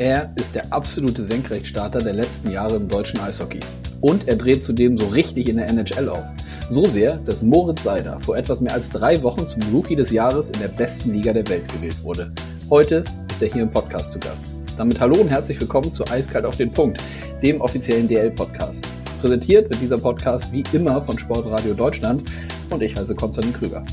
Er 0.00 0.32
ist 0.36 0.54
der 0.54 0.72
absolute 0.72 1.22
Senkrechtstarter 1.22 1.98
der 1.98 2.14
letzten 2.14 2.50
Jahre 2.50 2.76
im 2.76 2.88
deutschen 2.88 3.20
Eishockey. 3.20 3.60
Und 4.00 4.28
er 4.28 4.36
dreht 4.36 4.64
zudem 4.64 4.96
so 4.96 5.08
richtig 5.08 5.50
in 5.50 5.58
der 5.58 5.68
NHL 5.68 6.08
auf. 6.08 6.24
So 6.70 6.86
sehr, 6.86 7.16
dass 7.26 7.42
Moritz 7.42 7.82
Seider 7.82 8.18
vor 8.20 8.38
etwas 8.38 8.62
mehr 8.62 8.72
als 8.72 8.88
drei 8.88 9.22
Wochen 9.22 9.46
zum 9.46 9.60
Rookie 9.70 9.96
des 9.96 10.10
Jahres 10.10 10.48
in 10.48 10.58
der 10.58 10.68
besten 10.68 11.12
Liga 11.12 11.34
der 11.34 11.46
Welt 11.48 11.70
gewählt 11.70 12.02
wurde. 12.02 12.32
Heute 12.70 13.04
ist 13.30 13.42
er 13.42 13.52
hier 13.52 13.60
im 13.60 13.70
Podcast 13.70 14.12
zu 14.12 14.18
Gast. 14.18 14.46
Damit 14.78 14.98
hallo 15.00 15.20
und 15.20 15.28
herzlich 15.28 15.60
willkommen 15.60 15.92
zu 15.92 16.06
Eiskalt 16.06 16.46
auf 16.46 16.56
den 16.56 16.72
Punkt, 16.72 17.02
dem 17.42 17.60
offiziellen 17.60 18.08
DL-Podcast. 18.08 18.86
Präsentiert 19.20 19.68
wird 19.68 19.82
dieser 19.82 19.98
Podcast 19.98 20.50
wie 20.50 20.64
immer 20.72 21.02
von 21.02 21.18
Sportradio 21.18 21.74
Deutschland 21.74 22.22
und 22.70 22.82
ich 22.82 22.96
heiße 22.96 23.14
Konstantin 23.16 23.52
Krüger. 23.52 23.84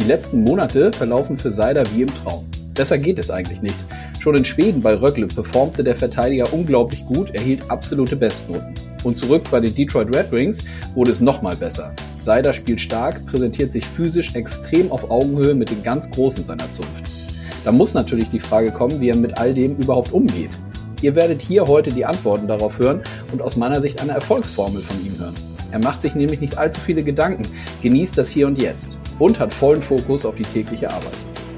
Die 0.00 0.06
letzten 0.06 0.44
Monate 0.44 0.92
verlaufen 0.92 1.36
für 1.36 1.50
Seider 1.50 1.82
wie 1.92 2.02
im 2.02 2.14
Traum. 2.22 2.48
Besser 2.72 2.98
geht 2.98 3.18
es 3.18 3.32
eigentlich 3.32 3.62
nicht. 3.62 3.74
Schon 4.26 4.34
in 4.34 4.44
Schweden 4.44 4.82
bei 4.82 4.92
Röckle 4.92 5.28
performte 5.28 5.84
der 5.84 5.94
Verteidiger 5.94 6.52
unglaublich 6.52 7.06
gut, 7.06 7.32
erhielt 7.32 7.70
absolute 7.70 8.16
Bestnoten. 8.16 8.74
Und 9.04 9.16
zurück 9.16 9.44
bei 9.52 9.60
den 9.60 9.72
Detroit 9.72 10.12
Red 10.12 10.32
Wings 10.32 10.64
wurde 10.96 11.12
es 11.12 11.20
nochmal 11.20 11.54
besser. 11.54 11.94
Seider 12.22 12.52
spielt 12.52 12.80
stark, 12.80 13.24
präsentiert 13.26 13.72
sich 13.72 13.86
physisch 13.86 14.34
extrem 14.34 14.90
auf 14.90 15.12
Augenhöhe 15.12 15.54
mit 15.54 15.70
den 15.70 15.80
ganz 15.84 16.10
Großen 16.10 16.44
seiner 16.44 16.68
Zunft. 16.72 17.04
Da 17.62 17.70
muss 17.70 17.94
natürlich 17.94 18.28
die 18.28 18.40
Frage 18.40 18.72
kommen, 18.72 19.00
wie 19.00 19.10
er 19.10 19.16
mit 19.16 19.38
all 19.38 19.54
dem 19.54 19.76
überhaupt 19.76 20.12
umgeht. 20.12 20.50
Ihr 21.02 21.14
werdet 21.14 21.40
hier 21.40 21.64
heute 21.68 21.90
die 21.90 22.04
Antworten 22.04 22.48
darauf 22.48 22.80
hören 22.80 23.02
und 23.30 23.40
aus 23.40 23.54
meiner 23.54 23.80
Sicht 23.80 24.02
eine 24.02 24.10
Erfolgsformel 24.10 24.82
von 24.82 25.06
ihm 25.06 25.20
hören. 25.20 25.34
Er 25.70 25.78
macht 25.78 26.02
sich 26.02 26.16
nämlich 26.16 26.40
nicht 26.40 26.58
allzu 26.58 26.80
viele 26.80 27.04
Gedanken, 27.04 27.44
genießt 27.80 28.18
das 28.18 28.30
Hier 28.30 28.48
und 28.48 28.60
Jetzt 28.60 28.98
und 29.20 29.38
hat 29.38 29.54
vollen 29.54 29.82
Fokus 29.82 30.26
auf 30.26 30.34
die 30.34 30.42
tägliche 30.42 30.90
Arbeit. 30.90 31.14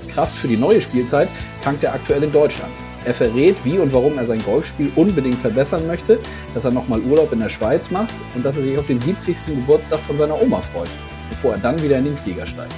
Kraft 0.09 0.35
für 0.35 0.49
die 0.49 0.57
neue 0.57 0.83
Spielzeit 0.83 1.29
tankt 1.63 1.85
er 1.85 1.95
aktuell 1.95 2.23
in 2.23 2.33
Deutschland. 2.33 2.73
Er 3.05 3.15
verrät, 3.15 3.57
wie 3.65 3.79
und 3.79 3.95
warum 3.95 4.19
er 4.19 4.27
sein 4.27 4.43
Golfspiel 4.43 4.91
unbedingt 4.97 5.39
verbessern 5.39 5.87
möchte, 5.87 6.19
dass 6.55 6.65
er 6.65 6.73
nochmal 6.73 7.01
Urlaub 7.01 7.33
in 7.33 7.41
der 7.41 7.49
Schweiz 7.49 7.91
macht 7.91 8.13
und 8.35 8.45
dass 8.45 8.57
er 8.57 8.63
sich 8.63 8.79
auf 8.79 8.87
den 8.87 9.01
70. 9.01 9.47
Geburtstag 9.47 10.01
von 10.01 10.17
seiner 10.17 10.41
Oma 10.41 10.61
freut, 10.61 10.91
bevor 11.31 11.53
er 11.53 11.59
dann 11.59 11.81
wieder 11.83 11.99
in 11.99 12.07
den 12.07 12.17
Flieger 12.17 12.47
steigt. 12.47 12.75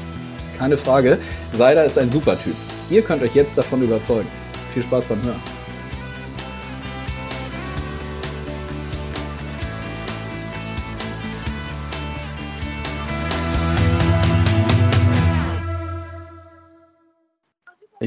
Keine 0.58 0.77
Frage, 0.77 1.18
Seider 1.52 1.84
ist 1.84 1.98
ein 1.98 2.12
super 2.12 2.38
Typ. 2.38 2.55
Ihr 2.90 3.02
könnt 3.02 3.22
euch 3.22 3.34
jetzt 3.34 3.56
davon 3.56 3.83
überzeugen. 3.83 4.28
Viel 4.74 4.83
Spaß 4.83 5.05
beim 5.05 5.22
Hören. 5.24 5.59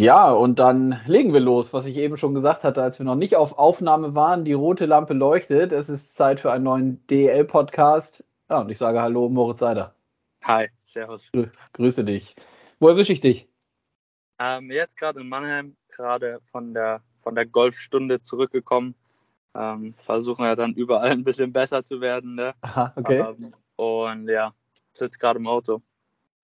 Ja, 0.03 0.33
und 0.33 0.59
dann 0.59 0.99
legen 1.05 1.31
wir 1.31 1.39
los, 1.39 1.71
was 1.71 1.85
ich 1.85 1.95
eben 1.95 2.17
schon 2.17 2.33
gesagt 2.33 2.65
hatte, 2.65 2.83
als 2.83 2.99
wir 2.99 3.05
noch 3.05 3.15
nicht 3.15 3.37
auf 3.37 3.57
Aufnahme 3.57 4.13
waren. 4.13 4.43
Die 4.43 4.51
rote 4.51 4.85
Lampe 4.85 5.13
leuchtet. 5.13 5.71
Es 5.71 5.87
ist 5.87 6.17
Zeit 6.17 6.41
für 6.41 6.51
einen 6.51 6.65
neuen 6.65 7.07
DL-Podcast. 7.07 8.25
Ja, 8.49 8.59
und 8.59 8.69
ich 8.69 8.77
sage 8.77 9.01
Hallo, 9.01 9.29
Moritz 9.29 9.61
Seider. 9.61 9.95
Hi, 10.43 10.67
Servus. 10.83 11.31
Grü 11.31 11.47
grüße 11.71 12.03
dich. 12.03 12.35
Wo 12.81 12.89
erwische 12.89 13.13
ich 13.13 13.21
dich? 13.21 13.47
Ähm, 14.39 14.71
jetzt 14.71 14.97
gerade 14.97 15.21
in 15.21 15.29
Mannheim, 15.29 15.77
gerade 15.87 16.41
von 16.43 16.73
der, 16.73 17.01
von 17.23 17.33
der 17.33 17.45
Golfstunde 17.45 18.19
zurückgekommen. 18.19 18.95
Ähm, 19.55 19.93
versuchen 19.99 20.43
ja 20.43 20.57
dann 20.57 20.73
überall 20.73 21.11
ein 21.11 21.23
bisschen 21.23 21.53
besser 21.53 21.85
zu 21.85 22.01
werden. 22.01 22.35
Ne? 22.35 22.53
Aha, 22.59 22.91
okay. 22.97 23.19
Ähm, 23.19 23.53
und 23.77 24.27
ja, 24.27 24.53
sitze 24.91 25.17
gerade 25.17 25.39
im 25.39 25.47
Auto. 25.47 25.81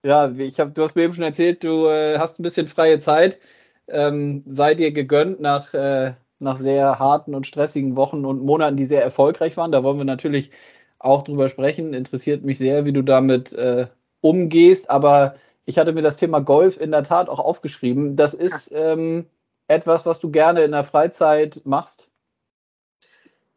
Ja, 0.02 0.30
ich 0.30 0.58
hab, 0.58 0.74
du 0.74 0.82
hast 0.82 0.96
mir 0.96 1.02
eben 1.02 1.12
schon 1.12 1.24
erzählt, 1.24 1.62
du 1.62 1.86
äh, 1.86 2.18
hast 2.18 2.38
ein 2.38 2.42
bisschen 2.42 2.66
freie 2.66 2.98
Zeit. 2.98 3.38
Ähm, 3.86 4.42
sei 4.46 4.74
dir 4.74 4.92
gegönnt 4.92 5.40
nach, 5.40 5.74
äh, 5.74 6.14
nach 6.38 6.56
sehr 6.56 6.98
harten 6.98 7.34
und 7.34 7.46
stressigen 7.46 7.96
Wochen 7.96 8.24
und 8.24 8.42
Monaten, 8.42 8.76
die 8.76 8.86
sehr 8.86 9.02
erfolgreich 9.02 9.56
waren. 9.56 9.72
Da 9.72 9.82
wollen 9.84 9.98
wir 9.98 10.04
natürlich 10.04 10.50
auch 10.98 11.22
drüber 11.22 11.48
sprechen. 11.48 11.92
Interessiert 11.92 12.44
mich 12.44 12.58
sehr, 12.58 12.84
wie 12.84 12.92
du 12.92 13.02
damit 13.02 13.52
äh, 13.52 13.88
umgehst. 14.22 14.88
Aber 14.88 15.34
ich 15.66 15.78
hatte 15.78 15.92
mir 15.92 16.02
das 16.02 16.16
Thema 16.16 16.40
Golf 16.40 16.80
in 16.80 16.92
der 16.92 17.04
Tat 17.04 17.28
auch 17.28 17.38
aufgeschrieben. 17.38 18.16
Das 18.16 18.32
ist 18.32 18.72
ähm, 18.74 19.26
etwas, 19.68 20.06
was 20.06 20.20
du 20.20 20.30
gerne 20.30 20.62
in 20.62 20.72
der 20.72 20.84
Freizeit 20.84 21.60
machst. 21.64 22.08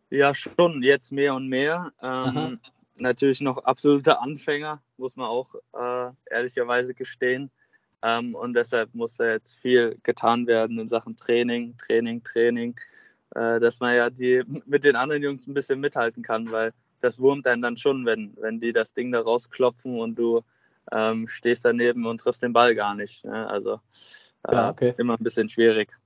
Ja, 0.09 0.33
schon, 0.33 0.83
jetzt 0.83 1.11
mehr 1.11 1.35
und 1.35 1.47
mehr. 1.47 1.91
Ähm, 2.01 2.59
natürlich 2.97 3.41
noch 3.41 3.57
absoluter 3.59 4.21
Anfänger, 4.21 4.81
muss 4.97 5.15
man 5.15 5.27
auch 5.27 5.55
äh, 5.73 6.11
ehrlicherweise 6.29 6.93
gestehen. 6.93 7.51
Ähm, 8.01 8.35
und 8.35 8.53
deshalb 8.53 8.93
muss 8.93 9.17
da 9.17 9.31
jetzt 9.31 9.55
viel 9.59 9.97
getan 10.03 10.45
werden 10.45 10.77
in 10.79 10.89
Sachen 10.89 11.15
Training, 11.15 11.77
Training, 11.77 12.23
Training, 12.23 12.75
äh, 13.35 13.59
dass 13.59 13.79
man 13.79 13.95
ja 13.95 14.09
die 14.09 14.43
mit 14.65 14.83
den 14.83 14.95
anderen 14.95 15.23
Jungs 15.23 15.47
ein 15.47 15.53
bisschen 15.53 15.79
mithalten 15.79 16.21
kann, 16.21 16.51
weil 16.51 16.73
das 16.99 17.19
wurmt 17.19 17.47
einen 17.47 17.61
dann 17.61 17.77
schon, 17.77 18.05
wenn, 18.05 18.35
wenn 18.39 18.59
die 18.59 18.71
das 18.71 18.93
Ding 18.93 19.11
da 19.11 19.21
rausklopfen 19.21 19.99
und 19.99 20.15
du 20.15 20.41
ähm, 20.91 21.27
stehst 21.27 21.65
daneben 21.65 22.05
und 22.05 22.19
triffst 22.19 22.43
den 22.43 22.53
Ball 22.53 22.75
gar 22.75 22.95
nicht. 22.95 23.23
Ne? 23.25 23.47
Also 23.47 23.79
äh, 24.47 24.53
ja, 24.53 24.69
okay. 24.69 24.93
immer 24.97 25.17
ein 25.17 25.23
bisschen 25.23 25.49
schwierig. 25.49 25.97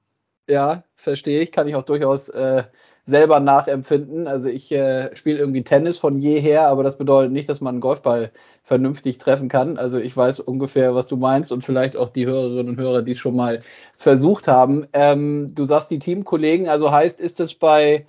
Ja, 0.50 0.84
verstehe 0.96 1.42
ich, 1.42 1.52
kann 1.52 1.68
ich 1.68 1.76
auch 1.76 1.84
durchaus 1.84 2.30
äh, 2.30 2.64
selber 3.06 3.40
nachempfinden. 3.42 4.28
Also 4.28 4.48
ich 4.48 4.72
äh, 4.72 5.14
spiele 5.16 5.40
irgendwie 5.40 5.64
Tennis 5.64 5.98
von 5.98 6.20
jeher, 6.20 6.68
aber 6.68 6.84
das 6.84 6.98
bedeutet 6.98 7.34
nicht, 7.34 7.50
dass 7.50 7.60
man 7.60 7.76
einen 7.76 7.82
Golfball 7.82 8.32
vernünftig 8.64 9.18
treffen 9.18 9.50
kann. 9.50 9.78
Also 9.78 9.98
ich 9.98 10.16
weiß 10.16 10.40
ungefähr, 10.40 10.96
was 10.96 11.08
du 11.08 11.18
meinst 11.18 11.52
und 11.52 11.66
vielleicht 11.66 11.98
auch 11.98 12.10
die 12.10 12.26
Hörerinnen 12.26 12.70
und 12.70 12.80
Hörer, 12.80 13.02
die 13.02 13.12
es 13.12 13.18
schon 13.18 13.36
mal 13.36 13.62
versucht 13.98 14.48
haben. 14.48 14.88
Ähm, 14.94 15.54
du 15.54 15.66
sagst 15.66 15.92
die 15.92 16.00
Teamkollegen, 16.00 16.70
also 16.70 16.92
heißt, 16.92 17.20
ist 17.20 17.40
es 17.42 17.54
bei 17.54 18.06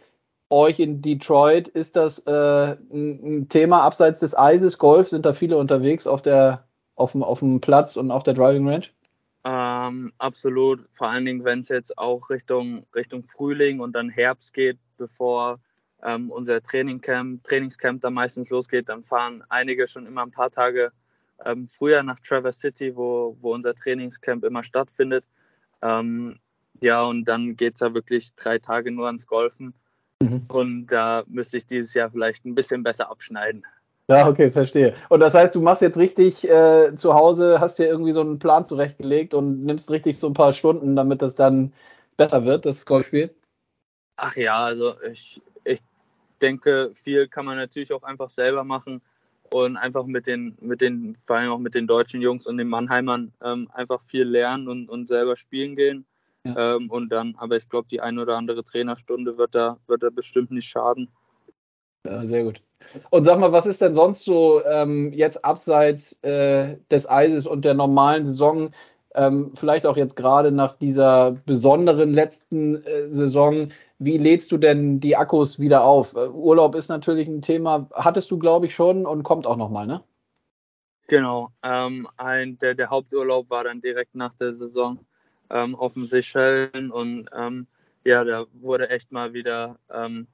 euch 0.51 0.81
in 0.81 1.03
Detroit, 1.03 1.69
ist 1.69 1.97
das 1.97 2.21
äh, 2.21 2.77
ein, 2.93 3.49
Thema 3.49 3.83
abseits 3.83 4.21
des 4.21 4.37
Eises, 4.37 4.79
Golf, 4.79 5.09
sind 5.11 5.27
da 5.27 5.33
viele 5.33 5.57
unterwegs 5.59 6.07
auf 6.07 6.23
der 6.23 6.65
auf 6.95 7.13
dem, 7.13 7.23
auf 7.23 7.41
dem 7.41 7.61
Platz 7.61 7.97
und 7.97 8.11
auf 8.11 8.23
der 8.25 8.35
Driving 8.35 8.69
Range? 8.69 8.87
Ähm, 9.45 10.13
absolut, 10.19 10.87
vor 10.93 11.09
allen 11.09 11.25
Dingen, 11.25 11.45
wenn 11.45 11.61
es 11.61 11.69
jetzt 11.69 11.97
auch 11.97 12.29
Richtung, 12.31 12.87
Richtung 12.95 13.23
Frühling 13.23 13.81
und 13.81 13.93
dann 13.93 14.11
Herbst 14.11 14.53
geht, 14.53 14.79
bevor 14.97 15.61
ähm, 16.03 16.31
unser 16.31 16.63
Trainingcamp, 16.63 17.45
Trainingscamp 17.45 18.01
dann 18.01 18.15
meistens 18.15 18.51
losgeht, 18.51 18.89
dann 18.89 19.03
fahren 19.03 19.45
einige 19.49 19.87
schon 19.87 20.07
immer 20.07 20.23
ein 20.23 20.31
paar 20.31 20.51
Tage 20.51 20.93
ähm, 21.45 21.67
früher 21.67 22.03
nach 22.03 22.19
Traverse 22.21 22.59
City, 22.59 22.97
wo, 22.97 23.37
wo 23.41 23.55
unser 23.55 23.75
Trainingscamp 23.75 24.45
immer 24.45 24.63
stattfindet. 24.63 25.25
Ähm, 25.83 26.39
ja, 26.81 27.03
und 27.03 27.25
dann 27.27 27.57
geht 27.57 27.75
es 27.75 27.81
ja 27.81 27.95
wirklich 27.95 28.35
drei 28.35 28.59
Tage 28.59 28.91
nur 28.91 29.07
ans 29.07 29.27
Golfen. 29.27 29.75
Mhm. 30.21 30.45
Und 30.49 30.87
da 30.89 31.25
müsste 31.27 31.59
ich 31.59 31.67
dieses 31.67 31.95
Jahr 31.95 32.11
vielleicht 32.11 32.45
ein 32.45 32.55
bisschen 32.55 32.83
besser 32.83 33.11
abschneiden. 33.11 33.65
Ja, 34.11 34.27
okay, 34.27 34.51
verstehe. 34.51 34.95
Und 35.11 35.21
das 35.21 35.35
heißt, 35.35 35.55
du 35.55 35.61
machst 35.61 35.83
jetzt 35.83 35.99
richtig 35.99 36.49
äh, 36.49 36.95
zu 36.97 37.13
Hause, 37.13 37.61
hast 37.61 37.79
dir 37.79 37.87
irgendwie 37.87 38.13
so 38.13 38.23
einen 38.23 38.39
Plan 38.39 38.65
zurechtgelegt 38.65 39.35
und 39.35 39.65
nimmst 39.65 39.91
richtig 39.91 40.19
so 40.19 40.29
ein 40.29 40.33
paar 40.33 40.53
Stunden, 40.53 40.97
damit 40.97 41.21
das 41.21 41.37
dann 41.37 41.75
besser 42.17 42.47
wird, 42.47 42.65
das 42.65 42.87
Golfspiel? 42.87 43.35
Ach 44.17 44.35
ja, 44.35 44.65
also 44.65 44.95
ich, 45.03 45.43
ich 45.65 45.81
denke, 46.41 46.91
viel 46.95 47.29
kann 47.29 47.45
man 47.45 47.59
natürlich 47.59 47.93
auch 47.93 48.03
einfach 48.03 48.31
selber 48.31 48.65
machen 48.65 49.03
und 49.53 49.77
einfach 49.77 50.07
mit 50.07 50.27
den, 50.27 50.57
mit 50.61 50.81
den, 50.81 51.15
vor 51.15 51.37
allem 51.37 51.53
auch 51.53 51.59
mit 51.59 51.75
den 51.75 51.87
deutschen 51.87 52.23
Jungs 52.23 52.47
und 52.47 52.57
den 52.57 52.69
Mannheimern 52.69 53.33
ähm, 53.43 53.71
einfach 53.75 54.01
viel 54.01 54.25
lernen 54.25 54.69
und, 54.69 54.89
und 54.89 55.07
selber 55.07 55.37
spielen 55.37 55.77
gehen. 55.77 56.07
Ja. 56.45 56.77
Ähm, 56.77 56.91
und 56.91 57.11
dann, 57.11 57.35
aber 57.37 57.59
ich 57.59 57.69
glaube, 57.69 57.89
die 57.89 58.01
eine 58.01 58.23
oder 58.23 58.39
andere 58.39 58.65
Trainerstunde 58.65 59.37
wird 59.37 59.55
da, 59.55 59.79
wird 59.87 60.03
da 60.03 60.09
bestimmt 60.09 60.51
nicht 60.51 60.69
schaden. 60.69 61.11
Ja, 62.07 62.25
sehr 62.25 62.45
gut. 62.45 62.63
Und 63.11 63.25
sag 63.25 63.39
mal, 63.39 63.53
was 63.53 63.67
ist 63.67 63.81
denn 63.81 63.95
sonst 63.95 64.25
so 64.25 64.65
ähm, 64.65 65.13
jetzt 65.13 65.45
abseits 65.45 66.13
äh, 66.23 66.77
des 66.91 67.09
Eises 67.09 67.47
und 67.47 67.65
der 67.65 67.75
normalen 67.75 68.25
Saison, 68.25 68.71
ähm, 69.15 69.53
vielleicht 69.55 69.87
auch 69.87 69.97
jetzt 69.97 70.17
gerade 70.17 70.53
nach 70.53 70.77
dieser 70.77 71.33
besonderen 71.45 72.13
letzten 72.13 72.85
äh, 72.85 73.09
Saison, 73.09 73.71
wie 73.99 74.17
lädst 74.17 74.53
du 74.53 74.59
denn 74.59 75.01
die 75.01 75.17
Akkus 75.17 75.59
wieder 75.59 75.83
auf? 75.83 76.15
Äh, 76.15 76.29
Urlaub 76.29 76.75
ist 76.75 76.89
natürlich 76.89 77.27
ein 77.27 77.43
Thema, 77.43 77.89
hattest 77.93 78.31
du, 78.31 78.39
glaube 78.39 78.67
ich, 78.67 78.75
schon 78.75 79.07
und 79.07 79.23
kommt 79.23 79.47
auch 79.47 79.57
nochmal, 79.57 79.87
ne? 79.87 80.03
Genau. 81.09 81.51
Ähm, 81.63 82.07
ein, 82.17 82.59
der, 82.59 82.75
der 82.75 82.91
Haupturlaub 82.91 83.49
war 83.51 83.65
dann 83.65 83.81
direkt 83.81 84.15
nach 84.15 84.35
der 84.35 84.53
Saison 84.53 84.99
ähm, 85.51 85.75
auf 85.75 85.95
den 85.95 86.07
Seychellen 86.07 86.91
und 86.91 87.29
ähm, 87.35 87.67
ja, 88.05 88.25
da 88.25 88.45
wurde 88.53 88.91
echt 88.91 89.11
mal 89.11 89.33
wieder 89.33 89.79
ähm, 89.93 90.27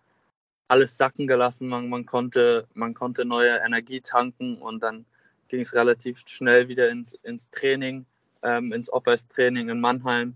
alles 0.74 0.96
sacken 0.96 1.28
gelassen. 1.28 1.68
Man, 1.68 1.88
man, 1.88 2.04
konnte, 2.04 2.66
man 2.74 2.94
konnte 2.94 3.24
neue 3.24 3.60
Energie 3.64 4.00
tanken 4.00 4.56
und 4.58 4.82
dann 4.82 5.04
ging 5.46 5.60
es 5.60 5.72
relativ 5.72 6.24
schnell 6.26 6.66
wieder 6.66 6.90
ins, 6.90 7.14
ins 7.22 7.48
Training, 7.50 8.06
ähm, 8.42 8.72
ins 8.72 8.92
Office-Training 8.92 9.68
in 9.68 9.80
Mannheim. 9.80 10.34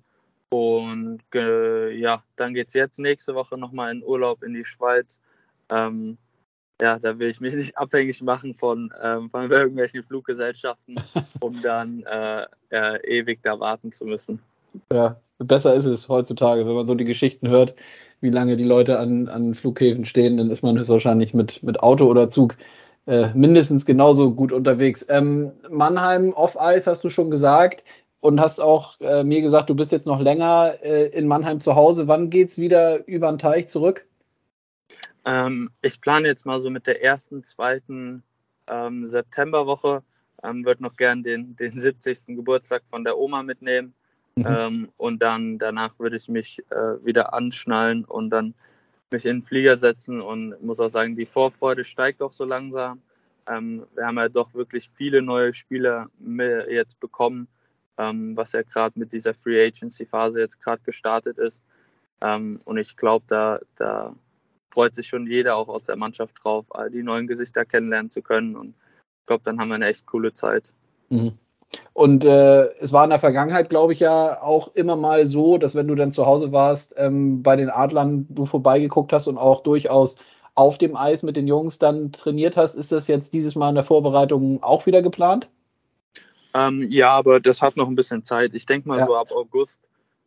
Und 0.50 1.22
äh, 1.34 1.90
ja, 1.90 2.22
dann 2.36 2.54
geht 2.54 2.68
es 2.68 2.74
jetzt 2.74 3.00
nächste 3.00 3.34
Woche 3.34 3.58
nochmal 3.58 3.90
in 3.90 4.04
Urlaub 4.04 4.44
in 4.44 4.54
die 4.54 4.64
Schweiz. 4.64 5.20
Ähm, 5.70 6.16
ja, 6.80 7.00
da 7.00 7.18
will 7.18 7.30
ich 7.30 7.40
mich 7.40 7.54
nicht 7.54 7.76
abhängig 7.76 8.22
machen 8.22 8.54
von, 8.54 8.94
ähm, 9.02 9.28
von 9.30 9.50
irgendwelchen 9.50 10.04
Fluggesellschaften, 10.04 11.02
um 11.40 11.60
dann 11.62 12.04
äh, 12.04 12.46
äh, 12.70 13.18
ewig 13.18 13.42
da 13.42 13.58
warten 13.58 13.90
zu 13.90 14.04
müssen. 14.04 14.40
Ja, 14.92 15.20
besser 15.38 15.74
ist 15.74 15.86
es 15.86 16.08
heutzutage, 16.08 16.64
wenn 16.64 16.74
man 16.74 16.86
so 16.86 16.94
die 16.94 17.04
Geschichten 17.04 17.48
hört, 17.48 17.74
wie 18.20 18.30
lange 18.30 18.56
die 18.56 18.64
Leute 18.64 18.98
an, 18.98 19.28
an 19.28 19.54
Flughäfen 19.54 20.04
stehen, 20.04 20.36
dann 20.36 20.50
ist 20.50 20.62
man 20.62 20.76
höchstwahrscheinlich 20.76 21.34
mit, 21.34 21.62
mit 21.62 21.80
Auto 21.80 22.06
oder 22.06 22.30
Zug 22.30 22.56
äh, 23.06 23.28
mindestens 23.34 23.86
genauso 23.86 24.34
gut 24.34 24.52
unterwegs. 24.52 25.06
Ähm, 25.08 25.52
Mannheim 25.70 26.32
off-Eis 26.32 26.86
hast 26.86 27.04
du 27.04 27.10
schon 27.10 27.30
gesagt 27.30 27.84
und 28.20 28.40
hast 28.40 28.60
auch 28.60 29.00
äh, 29.00 29.24
mir 29.24 29.42
gesagt, 29.42 29.70
du 29.70 29.74
bist 29.74 29.92
jetzt 29.92 30.06
noch 30.06 30.20
länger 30.20 30.74
äh, 30.82 31.06
in 31.06 31.26
Mannheim 31.26 31.60
zu 31.60 31.74
Hause. 31.74 32.08
Wann 32.08 32.30
geht 32.30 32.50
es 32.50 32.58
wieder 32.58 33.06
über 33.06 33.30
den 33.30 33.38
Teich 33.38 33.68
zurück? 33.68 34.06
Ähm, 35.24 35.70
ich 35.82 36.00
plane 36.00 36.28
jetzt 36.28 36.46
mal 36.46 36.60
so 36.60 36.70
mit 36.70 36.86
der 36.86 37.02
ersten, 37.02 37.44
zweiten 37.44 38.22
ähm, 38.66 39.06
Septemberwoche. 39.06 40.02
Ähm, 40.42 40.64
würde 40.64 40.82
noch 40.82 40.96
gern 40.96 41.22
den, 41.22 41.56
den 41.56 41.78
70. 41.78 42.36
Geburtstag 42.36 42.82
von 42.86 43.04
der 43.04 43.18
Oma 43.18 43.42
mitnehmen. 43.42 43.94
Mhm. 44.38 44.46
Ähm, 44.46 44.88
und 44.96 45.22
dann 45.22 45.58
danach 45.58 45.98
würde 45.98 46.16
ich 46.16 46.28
mich 46.28 46.62
äh, 46.70 47.04
wieder 47.04 47.34
anschnallen 47.34 48.04
und 48.04 48.30
dann 48.30 48.54
mich 49.10 49.26
in 49.26 49.36
den 49.36 49.42
Flieger 49.42 49.76
setzen 49.76 50.20
und 50.20 50.62
muss 50.62 50.80
auch 50.80 50.88
sagen, 50.88 51.16
die 51.16 51.26
Vorfreude 51.26 51.84
steigt 51.84 52.22
auch 52.22 52.32
so 52.32 52.44
langsam. 52.44 53.00
Ähm, 53.46 53.86
wir 53.94 54.06
haben 54.06 54.18
ja 54.18 54.28
doch 54.28 54.52
wirklich 54.54 54.90
viele 54.94 55.22
neue 55.22 55.54
Spieler 55.54 56.08
jetzt 56.68 57.00
bekommen, 57.00 57.48
ähm, 57.96 58.36
was 58.36 58.52
ja 58.52 58.62
gerade 58.62 58.98
mit 58.98 59.12
dieser 59.12 59.34
Free 59.34 59.64
Agency 59.64 60.04
Phase 60.04 60.40
jetzt 60.40 60.60
gerade 60.60 60.82
gestartet 60.82 61.38
ist. 61.38 61.62
Ähm, 62.20 62.60
und 62.64 62.76
ich 62.76 62.96
glaube, 62.96 63.24
da, 63.28 63.60
da 63.76 64.14
freut 64.70 64.94
sich 64.94 65.06
schon 65.08 65.26
jeder 65.26 65.56
auch 65.56 65.68
aus 65.68 65.84
der 65.84 65.96
Mannschaft 65.96 66.36
drauf, 66.42 66.66
die 66.92 67.02
neuen 67.02 67.26
Gesichter 67.26 67.64
kennenlernen 67.64 68.10
zu 68.10 68.22
können. 68.22 68.54
Und 68.54 68.74
ich 69.22 69.26
glaube, 69.26 69.42
dann 69.44 69.58
haben 69.58 69.68
wir 69.68 69.76
eine 69.76 69.86
echt 69.86 70.06
coole 70.06 70.32
Zeit. 70.34 70.74
Mhm. 71.08 71.38
Und 71.98 72.24
äh, 72.24 72.66
es 72.78 72.92
war 72.92 73.02
in 73.02 73.10
der 73.10 73.18
Vergangenheit, 73.18 73.70
glaube 73.70 73.92
ich, 73.92 73.98
ja 73.98 74.40
auch 74.40 74.72
immer 74.76 74.94
mal 74.94 75.26
so, 75.26 75.58
dass 75.58 75.74
wenn 75.74 75.88
du 75.88 75.96
dann 75.96 76.12
zu 76.12 76.26
Hause 76.26 76.52
warst, 76.52 76.94
ähm, 76.96 77.42
bei 77.42 77.56
den 77.56 77.70
Adlern 77.70 78.24
du 78.28 78.46
vorbeigeguckt 78.46 79.12
hast 79.12 79.26
und 79.26 79.36
auch 79.36 79.64
durchaus 79.64 80.14
auf 80.54 80.78
dem 80.78 80.94
Eis 80.94 81.24
mit 81.24 81.34
den 81.34 81.48
Jungs 81.48 81.80
dann 81.80 82.12
trainiert 82.12 82.56
hast. 82.56 82.76
Ist 82.76 82.92
das 82.92 83.08
jetzt 83.08 83.34
dieses 83.34 83.56
Mal 83.56 83.70
in 83.70 83.74
der 83.74 83.82
Vorbereitung 83.82 84.62
auch 84.62 84.86
wieder 84.86 85.02
geplant? 85.02 85.48
Ähm, 86.54 86.86
ja, 86.88 87.10
aber 87.10 87.40
das 87.40 87.62
hat 87.62 87.76
noch 87.76 87.88
ein 87.88 87.96
bisschen 87.96 88.22
Zeit. 88.22 88.54
Ich 88.54 88.64
denke 88.64 88.86
mal 88.86 89.00
ja. 89.00 89.06
so 89.06 89.16
ab 89.16 89.32
August. 89.32 89.80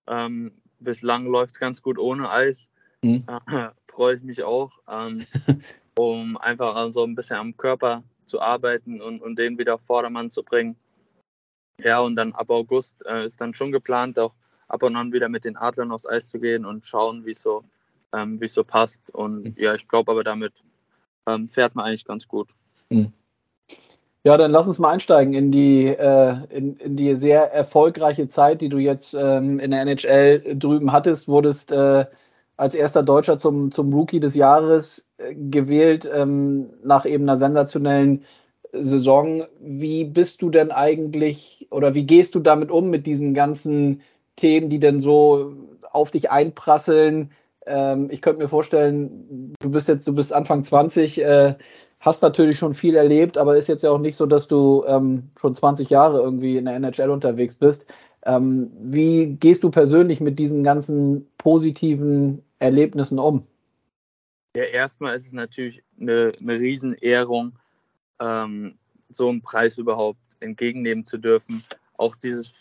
Ähm, 0.07 0.51
bislang 0.81 1.25
läuft 1.25 1.53
es 1.53 1.59
ganz 1.61 1.81
gut 1.81 1.97
ohne 1.97 2.29
Eis. 2.29 2.69
Mhm. 3.01 3.23
Äh, 3.47 3.69
Freue 3.89 4.17
ich 4.17 4.23
mich 4.23 4.43
auch, 4.43 4.71
ähm, 4.91 5.23
um 5.97 6.35
einfach 6.35 6.91
so 6.91 7.05
ein 7.05 7.15
bisschen 7.15 7.37
am 7.37 7.55
Körper 7.55 8.03
zu 8.25 8.41
arbeiten 8.41 9.01
und, 9.01 9.21
und 9.21 9.39
den 9.39 9.57
wieder 9.57 9.75
auf 9.75 9.85
Vordermann 9.85 10.29
zu 10.29 10.43
bringen. 10.43 10.75
Ja, 11.83 11.99
und 11.99 12.15
dann 12.15 12.33
ab 12.33 12.49
August 12.49 13.05
äh, 13.05 13.25
ist 13.25 13.41
dann 13.41 13.53
schon 13.53 13.71
geplant, 13.71 14.19
auch 14.19 14.35
ab 14.67 14.83
und 14.83 14.95
an 14.95 15.11
wieder 15.11 15.29
mit 15.29 15.45
den 15.45 15.57
Adlern 15.57 15.91
aufs 15.91 16.07
Eis 16.07 16.29
zu 16.29 16.39
gehen 16.39 16.65
und 16.65 16.85
schauen, 16.85 17.25
wie 17.25 17.33
so, 17.33 17.63
ähm, 18.13 18.39
es 18.41 18.53
so 18.53 18.63
passt. 18.63 19.13
Und 19.13 19.43
mhm. 19.43 19.55
ja, 19.57 19.73
ich 19.73 19.87
glaube 19.87 20.11
aber 20.11 20.23
damit 20.23 20.53
ähm, 21.27 21.47
fährt 21.47 21.75
man 21.75 21.85
eigentlich 21.85 22.05
ganz 22.05 22.27
gut. 22.27 22.49
Mhm. 22.89 23.13
Ja, 24.23 24.37
dann 24.37 24.51
lass 24.51 24.67
uns 24.67 24.77
mal 24.77 24.91
einsteigen 24.91 25.33
in 25.33 25.51
die, 25.51 25.87
äh, 25.87 26.35
in, 26.49 26.75
in 26.77 26.95
die 26.95 27.15
sehr 27.15 27.51
erfolgreiche 27.51 28.29
Zeit, 28.29 28.61
die 28.61 28.69
du 28.69 28.77
jetzt 28.77 29.15
ähm, 29.15 29.57
in 29.57 29.71
der 29.71 29.81
NHL 29.81 30.57
drüben 30.57 30.91
hattest. 30.91 31.27
Wurdest 31.27 31.71
äh, 31.71 32.05
als 32.55 32.75
erster 32.75 33.01
Deutscher 33.01 33.39
zum, 33.39 33.71
zum 33.71 33.91
Rookie 33.91 34.19
des 34.19 34.35
Jahres 34.35 35.07
äh, 35.17 35.33
gewählt, 35.33 36.07
ähm, 36.13 36.69
nach 36.83 37.05
eben 37.05 37.27
einer 37.27 37.39
sensationellen 37.39 38.23
Saison. 38.73 39.45
Wie 39.59 40.05
bist 40.05 40.41
du 40.41 40.49
denn 40.49 40.71
eigentlich 40.71 41.67
oder 41.71 41.93
wie 41.93 42.03
gehst 42.03 42.35
du 42.35 42.39
damit 42.39 42.71
um 42.71 42.89
mit 42.89 43.05
diesen 43.05 43.33
ganzen 43.33 44.01
Themen, 44.35 44.69
die 44.69 44.79
denn 44.79 45.01
so 45.01 45.53
auf 45.91 46.11
dich 46.11 46.31
einprasseln? 46.31 47.31
Ähm, 47.65 48.09
ich 48.11 48.21
könnte 48.21 48.41
mir 48.41 48.47
vorstellen, 48.47 49.53
du 49.59 49.69
bist 49.69 49.87
jetzt, 49.87 50.07
du 50.07 50.13
bist 50.13 50.33
Anfang 50.33 50.63
20, 50.63 51.21
äh, 51.21 51.55
hast 51.99 52.23
natürlich 52.23 52.57
schon 52.57 52.73
viel 52.73 52.95
erlebt, 52.95 53.37
aber 53.37 53.57
ist 53.57 53.67
jetzt 53.67 53.83
ja 53.83 53.91
auch 53.91 53.99
nicht 53.99 54.15
so, 54.15 54.25
dass 54.25 54.47
du 54.47 54.83
ähm, 54.87 55.29
schon 55.39 55.55
20 55.55 55.89
Jahre 55.89 56.21
irgendwie 56.21 56.57
in 56.57 56.65
der 56.65 56.75
NHL 56.75 57.09
unterwegs 57.09 57.55
bist. 57.55 57.87
Ähm, 58.25 58.71
wie 58.79 59.35
gehst 59.39 59.63
du 59.63 59.71
persönlich 59.71 60.19
mit 60.19 60.37
diesen 60.37 60.63
ganzen 60.63 61.27
positiven 61.37 62.43
Erlebnissen 62.59 63.19
um? 63.19 63.45
Ja, 64.55 64.63
erstmal 64.63 65.15
ist 65.15 65.27
es 65.27 65.33
natürlich 65.33 65.83
eine, 65.99 66.33
eine 66.39 66.59
Riesenehrung, 66.59 67.53
ähm, 68.21 68.77
so 69.09 69.29
einen 69.29 69.41
Preis 69.41 69.77
überhaupt 69.77 70.19
entgegennehmen 70.39 71.05
zu 71.05 71.17
dürfen. 71.17 71.63
Auch 71.97 72.15
dieses, 72.15 72.53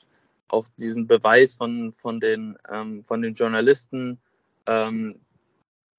auch 0.49 0.67
diesen 0.77 1.07
Beweis 1.07 1.55
von, 1.55 1.93
von, 1.93 2.19
den, 2.21 2.59
ähm, 2.71 3.05
von 3.05 3.23
den 3.23 3.35
Journalisten, 3.35 4.19
ähm, 4.67 5.21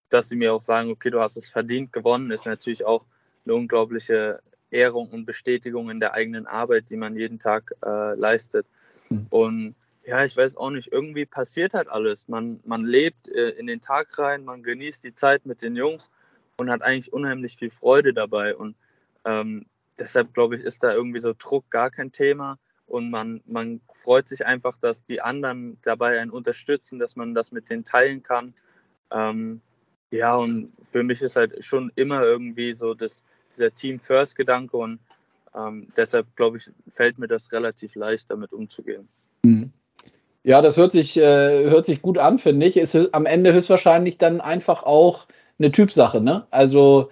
dass 0.10 0.28
sie 0.28 0.36
mir 0.36 0.54
auch 0.54 0.62
sagen, 0.62 0.90
okay, 0.90 1.10
du 1.10 1.22
hast 1.22 1.38
es 1.38 1.50
verdient 1.50 1.94
gewonnen, 1.94 2.32
ist 2.32 2.46
natürlich 2.46 2.86
auch 2.86 3.06
eine 3.46 3.56
unglaubliche 3.56 4.42
Ehrung 4.70 5.10
und 5.10 5.26
Bestätigung 5.26 5.90
in 5.90 6.00
der 6.00 6.14
eigenen 6.14 6.48
Arbeit, 6.48 6.90
die 6.90 6.98
man 6.98 7.16
jeden 7.16 7.40
Tag 7.40 7.74
äh, 7.86 8.16
leistet. 8.16 8.66
Mhm. 9.10 9.28
Und 9.30 9.76
ja, 10.06 10.24
ich 10.24 10.36
weiß 10.36 10.58
auch 10.58 10.72
nicht, 10.72 10.92
irgendwie 10.92 11.26
passiert 11.26 11.74
halt 11.74 11.88
alles. 11.88 12.28
Man, 12.28 12.60
man 12.66 12.86
lebt 12.86 13.28
äh, 13.28 13.50
in 13.52 13.68
den 13.68 13.82
Tag 13.82 14.18
rein, 14.18 14.46
man 14.46 14.64
genießt 14.64 15.04
die 15.04 15.14
Zeit 15.14 15.46
mit 15.46 15.62
den 15.62 15.76
Jungs 15.76 16.10
und 16.58 16.70
hat 16.70 16.82
eigentlich 16.82 17.14
unheimlich 17.14 17.58
viel 17.58 17.70
Freude 17.70 18.14
dabei. 18.14 18.56
Und 18.56 18.76
ähm, 19.26 19.66
deshalb 20.00 20.34
glaube 20.34 20.56
ich, 20.56 20.62
ist 20.62 20.84
da 20.84 20.94
irgendwie 20.94 21.20
so 21.20 21.34
Druck 21.38 21.70
gar 21.70 21.90
kein 21.90 22.12
Thema 22.12 22.58
und 22.88 23.10
man, 23.10 23.42
man 23.46 23.82
freut 23.94 24.28
sich 24.28 24.46
einfach, 24.46 24.78
dass 24.78 25.06
die 25.06 25.22
anderen 25.22 25.78
dabei 25.82 26.20
einen 26.20 26.32
unterstützen, 26.32 27.00
dass 27.00 27.16
man 27.16 27.34
das 27.34 27.52
mit 27.52 27.70
denen 27.70 27.84
teilen 27.84 28.22
kann. 28.22 28.54
Ähm, 29.12 29.62
ja, 30.12 30.36
und 30.36 30.74
für 30.82 31.04
mich 31.04 31.22
ist 31.22 31.38
halt 31.38 31.64
schon 31.64 31.92
immer 31.96 32.22
irgendwie 32.24 32.74
so 32.74 32.94
das, 32.94 33.24
dieser 33.50 33.74
Team-First-Gedanke 33.74 34.76
und 34.76 35.00
ähm, 35.56 35.88
deshalb 35.96 36.36
glaube 36.36 36.58
ich, 36.58 36.70
fällt 36.88 37.18
mir 37.18 37.28
das 37.28 37.52
relativ 37.52 37.96
leicht, 37.96 38.30
damit 38.30 38.52
umzugehen. 38.52 39.08
Mhm. 39.44 39.72
Ja, 40.44 40.62
das 40.62 40.76
hört 40.78 40.92
sich, 40.92 41.18
äh, 41.18 41.70
hört 41.70 41.86
sich 41.86 42.02
gut 42.02 42.18
an, 42.18 42.40
finde 42.40 42.66
ich. 42.66 42.76
Ist 42.76 43.14
am 43.14 43.26
Ende 43.26 43.54
höchstwahrscheinlich 43.54 44.18
dann 44.18 44.42
einfach 44.42 44.84
auch 44.84 45.28
eine 45.60 45.72
Typsache, 45.72 46.20
ne? 46.20 46.48
Also 46.50 47.12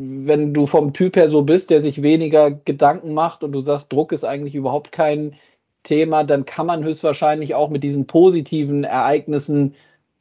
wenn 0.00 0.54
du 0.54 0.66
vom 0.66 0.92
Typ 0.92 1.16
her 1.16 1.28
so 1.28 1.42
bist, 1.42 1.70
der 1.70 1.80
sich 1.80 2.02
weniger 2.02 2.50
Gedanken 2.50 3.14
macht 3.14 3.42
und 3.42 3.52
du 3.52 3.60
sagst, 3.60 3.92
Druck 3.92 4.12
ist 4.12 4.24
eigentlich 4.24 4.54
überhaupt 4.54 4.92
kein 4.92 5.34
Thema, 5.82 6.24
dann 6.24 6.44
kann 6.44 6.66
man 6.66 6.84
höchstwahrscheinlich 6.84 7.54
auch 7.54 7.70
mit 7.70 7.82
diesen 7.82 8.06
positiven 8.06 8.84
Ereignissen 8.84 9.74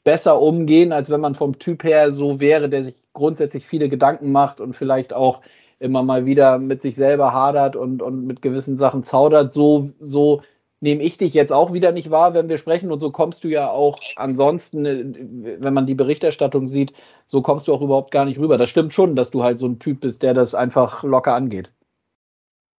besser 0.04 0.42
umgehen, 0.42 0.94
als 0.94 1.10
wenn 1.10 1.22
man 1.22 1.36
vom 1.36 1.60
Typ 1.60 1.84
her 1.84 2.12
so 2.12 2.40
wäre, 2.40 2.70
der 2.70 2.84
sich 2.84 2.96
grundsätzlich 3.14 3.68
viele 3.68 3.90
Gedanken 3.90 4.32
macht 4.32 4.62
und 4.62 4.74
vielleicht 4.74 5.14
auch 5.14 5.42
immer 5.80 6.02
mal 6.02 6.26
wieder 6.26 6.58
mit 6.58 6.82
sich 6.82 6.96
selber 6.96 7.34
hadert 7.34 7.76
und, 7.76 8.02
und 8.02 8.26
mit 8.26 8.42
gewissen 8.42 8.78
Sachen 8.78 9.04
zaudert. 9.04 9.54
So, 9.54 9.92
so 10.00 10.42
nehme 10.80 11.04
ich 11.04 11.18
dich 11.18 11.34
jetzt 11.34 11.52
auch 11.52 11.74
wieder 11.74 11.92
nicht 11.92 12.12
wahr, 12.12 12.34
wenn 12.34 12.50
wir 12.50 12.58
sprechen. 12.58 12.92
Und 12.92 13.00
so 13.00 13.12
kommst 13.12 13.44
du 13.44 13.48
ja 13.48 13.70
auch 13.70 14.00
ansonsten, 14.16 14.86
äh, 14.86 15.58
wenn 15.60 15.74
man 15.74 15.88
die 15.88 15.96
Berichterstattung 15.96 16.68
sieht, 16.68 16.94
so 17.28 17.42
kommst 17.42 17.68
du 17.68 17.74
auch 17.74 17.82
überhaupt 17.82 18.12
gar 18.12 18.26
nicht 18.26 18.40
rüber. 18.40 18.58
Das 18.58 18.70
stimmt 18.70 18.94
schon, 18.94 19.16
dass 19.16 19.32
du 19.32 19.44
halt 19.44 19.60
so 19.60 19.68
ein 19.68 19.80
Typ 19.80 20.02
bist, 20.02 20.24
der 20.24 20.34
das 20.34 20.56
einfach 20.56 21.04
locker 21.04 21.34
angeht. 21.34 21.72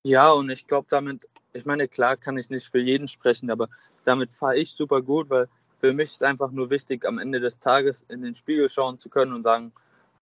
Ja, 0.05 0.31
und 0.31 0.49
ich 0.51 0.67
glaube 0.67 0.87
damit, 0.91 1.29
ich 1.53 1.65
meine, 1.65 1.89
klar 1.89 2.17
kann 2.17 2.39
ich 2.39 2.51
nicht 2.51 2.71
für 2.71 2.81
jeden 2.81 3.09
sprechen, 3.09 3.51
aber 3.51 3.69
damit 4.05 4.33
fahre 4.33 4.57
ich 4.57 4.71
super 4.71 5.03
gut, 5.03 5.29
weil 5.29 5.49
für 5.81 5.93
mich 5.93 6.11
ist 6.11 6.23
einfach 6.23 6.51
nur 6.51 6.71
wichtig, 6.71 7.05
am 7.05 7.19
Ende 7.19 7.41
des 7.41 7.59
Tages 7.59 8.05
in 8.09 8.23
den 8.23 8.35
Spiegel 8.35 8.69
schauen 8.69 8.99
zu 8.99 9.09
können 9.09 9.33
und 9.33 9.43
sagen 9.43 9.73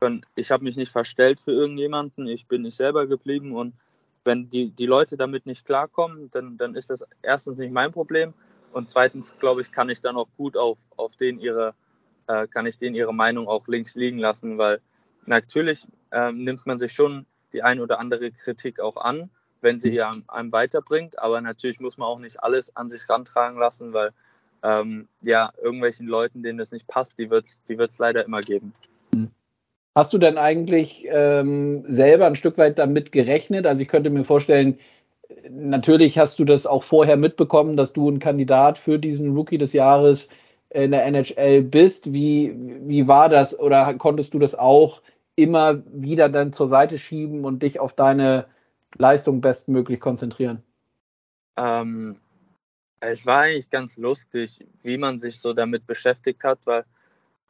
können, 0.01 0.25
ich 0.35 0.51
habe 0.51 0.65
mich 0.65 0.77
nicht 0.77 0.91
verstellt 0.91 1.41
für 1.41 1.53
irgendjemanden, 1.53 2.27
ich 2.27 2.47
bin 2.47 2.63
nicht 2.63 2.77
selber 2.77 3.07
geblieben 3.07 3.55
und 3.55 3.75
wenn 4.27 4.49
die, 4.49 4.71
die 4.71 4.87
Leute 4.87 5.17
damit 5.17 5.47
nicht 5.47 5.65
klarkommen, 5.65 6.31
dann, 6.33 6.57
dann 6.59 6.75
ist 6.75 6.91
das 6.91 7.05
erstens 7.23 7.59
nicht 7.59 7.73
mein 7.73 7.93
Problem 7.93 8.35
und 8.73 8.91
zweitens, 8.91 9.33
glaube 9.39 9.61
ich, 9.61 9.73
kann 9.73 9.89
ich 9.89 10.01
dann 10.01 10.17
auch 10.17 10.29
gut 10.37 10.57
auf, 10.57 10.79
auf 10.97 11.17
den 11.17 11.39
ihre, 11.39 11.75
äh, 12.27 12.47
kann 12.47 12.67
ich 12.67 12.79
denen 12.79 12.95
ihre 12.95 13.15
Meinung 13.15 13.49
auch 13.49 13.67
links 13.69 13.95
liegen 13.95 14.19
lassen, 14.19 14.59
weil 14.59 14.81
natürlich 15.25 15.87
äh, 16.11 16.33
nimmt 16.33 16.67
man 16.67 16.79
sich 16.79 16.93
schon 16.93 17.27
die 17.53 17.63
ein 17.63 17.81
oder 17.81 17.99
andere 18.01 18.31
Kritik 18.33 18.81
auch 18.81 18.97
an, 18.97 19.31
wenn 19.63 19.79
sie 19.81 20.03
einem, 20.03 20.25
einem 20.29 20.53
weiterbringt, 20.53 21.19
aber 21.19 21.41
natürlich 21.41 21.81
muss 21.81 21.97
man 21.97 22.09
auch 22.09 22.19
nicht 22.19 22.43
alles 22.43 22.75
an 22.77 22.91
sich 22.91 23.09
rantragen 23.09 23.59
lassen, 23.59 23.93
weil 23.93 24.13
ähm, 24.63 25.09
ja, 25.23 25.53
irgendwelchen 25.63 26.07
Leuten, 26.07 26.43
denen 26.43 26.59
das 26.59 26.73
nicht 26.73 26.87
passt, 26.87 27.19
die 27.19 27.31
wird 27.31 27.45
es 27.45 27.63
die 27.65 27.79
wird's 27.79 27.99
leider 27.99 28.25
immer 28.25 28.41
geben. 28.41 28.75
Hast 29.97 30.13
du 30.13 30.19
denn 30.19 30.37
eigentlich 30.37 31.07
ähm, 31.09 31.83
selber 31.89 32.27
ein 32.27 32.37
Stück 32.37 32.59
weit 32.59 32.79
damit 32.79 33.13
gerechnet? 33.13 33.67
Also 33.67 33.81
ich 33.81 33.89
könnte 33.89 34.11
mir 34.11 34.25
vorstellen, 34.25 34.79
natürlich 35.49 36.19
hast 36.19 36.39
du 36.39 36.45
das 36.45 36.67
auch 36.67 36.83
vorher 36.83 37.17
mitbekommen, 37.17 37.79
dass 37.79 37.95
du 37.95 38.11
ein 38.11 38.19
Kandidat 38.19 38.77
für 38.77 38.99
diesen 38.99 39.35
Rookie 39.35 39.57
des 39.57 39.73
Jahres 39.73 40.29
in 40.69 40.91
der 40.91 41.07
NHL 41.07 41.63
bist. 41.63 42.13
Wie, 42.13 42.55
wie 42.87 43.09
war 43.09 43.31
das 43.31 43.59
oder 43.59 43.95
konntest 43.95 44.35
du 44.35 44.39
das 44.39 44.55
auch 44.55 45.01
immer 45.35 45.83
wieder 45.87 46.29
dann 46.29 46.53
zur 46.53 46.67
Seite 46.67 46.99
schieben 46.99 47.47
und 47.47 47.63
dich 47.63 47.81
auf 47.81 47.95
deine 47.95 48.45
Leistung 48.99 49.41
bestmöglich 49.41 50.01
konzentrieren? 50.01 50.63
Ähm, 51.57 52.17
es 53.01 53.25
war 53.25 53.45
eigentlich 53.45 53.71
ganz 53.71 53.97
lustig, 53.97 54.59
wie 54.83 54.99
man 54.99 55.17
sich 55.17 55.41
so 55.41 55.55
damit 55.55 55.87
beschäftigt 55.87 56.45
hat, 56.45 56.59
weil 56.67 56.85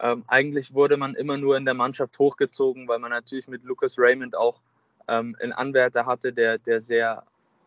ähm, 0.01 0.25
eigentlich 0.27 0.75
wurde 0.75 0.97
man 0.97 1.15
immer 1.15 1.39
nur 1.39 1.57
in 1.57 1.65
der 1.65 1.75
Mannschaft 1.75 2.19
hochgezogen, 2.19 2.87
weil 2.87 2.99
man 2.99 3.11
natürlich 3.11 3.49
mit 3.49 3.65
Lucas 3.65 3.99
Raymond 3.99 4.37
auch 4.37 4.63
ähm, 5.09 5.37
einen 5.41 5.53
Anwärter 5.53 6.05
hatte, 6.05 6.33
der, 6.33 6.59
der 6.59 6.81
sehr 6.81 7.23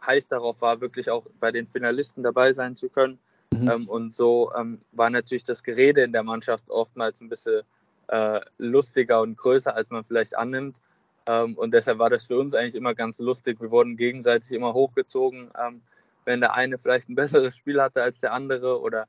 heiß 0.05 0.27
darauf 0.27 0.61
war, 0.61 0.79
wirklich 0.79 1.09
auch 1.09 1.25
bei 1.39 1.51
den 1.51 1.67
Finalisten 1.67 2.23
dabei 2.23 2.53
sein 2.53 2.75
zu 2.75 2.89
können. 2.89 3.19
Mhm. 3.51 3.69
Ähm, 3.69 3.89
und 3.89 4.13
so 4.13 4.51
ähm, 4.55 4.79
war 4.91 5.09
natürlich 5.09 5.43
das 5.43 5.63
Gerede 5.63 6.01
in 6.01 6.11
der 6.11 6.23
Mannschaft 6.23 6.69
oftmals 6.69 7.19
ein 7.19 7.29
bisschen 7.29 7.63
äh, 8.07 8.41
lustiger 8.57 9.21
und 9.21 9.37
größer, 9.37 9.75
als 9.75 9.89
man 9.89 10.03
vielleicht 10.03 10.37
annimmt. 10.37 10.79
Ähm, 11.27 11.55
und 11.57 11.73
deshalb 11.73 11.97
war 11.97 12.11
das 12.11 12.27
für 12.27 12.37
uns 12.37 12.53
eigentlich 12.53 12.75
immer 12.75 12.93
ganz 12.93 13.17
lustig. 13.19 13.59
Wir 13.59 13.71
wurden 13.71 13.97
gegenseitig 13.97 14.51
immer 14.51 14.73
hochgezogen, 14.73 15.49
ähm, 15.59 15.81
wenn 16.25 16.41
der 16.41 16.53
eine 16.53 16.77
vielleicht 16.77 17.09
ein 17.09 17.15
besseres 17.15 17.57
Spiel 17.57 17.81
hatte 17.81 18.03
als 18.03 18.19
der 18.19 18.33
andere 18.33 18.79
oder 18.81 19.07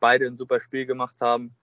beide 0.00 0.26
ein 0.26 0.36
super 0.36 0.58
Spiel 0.58 0.86
gemacht 0.86 1.20
haben. 1.20 1.54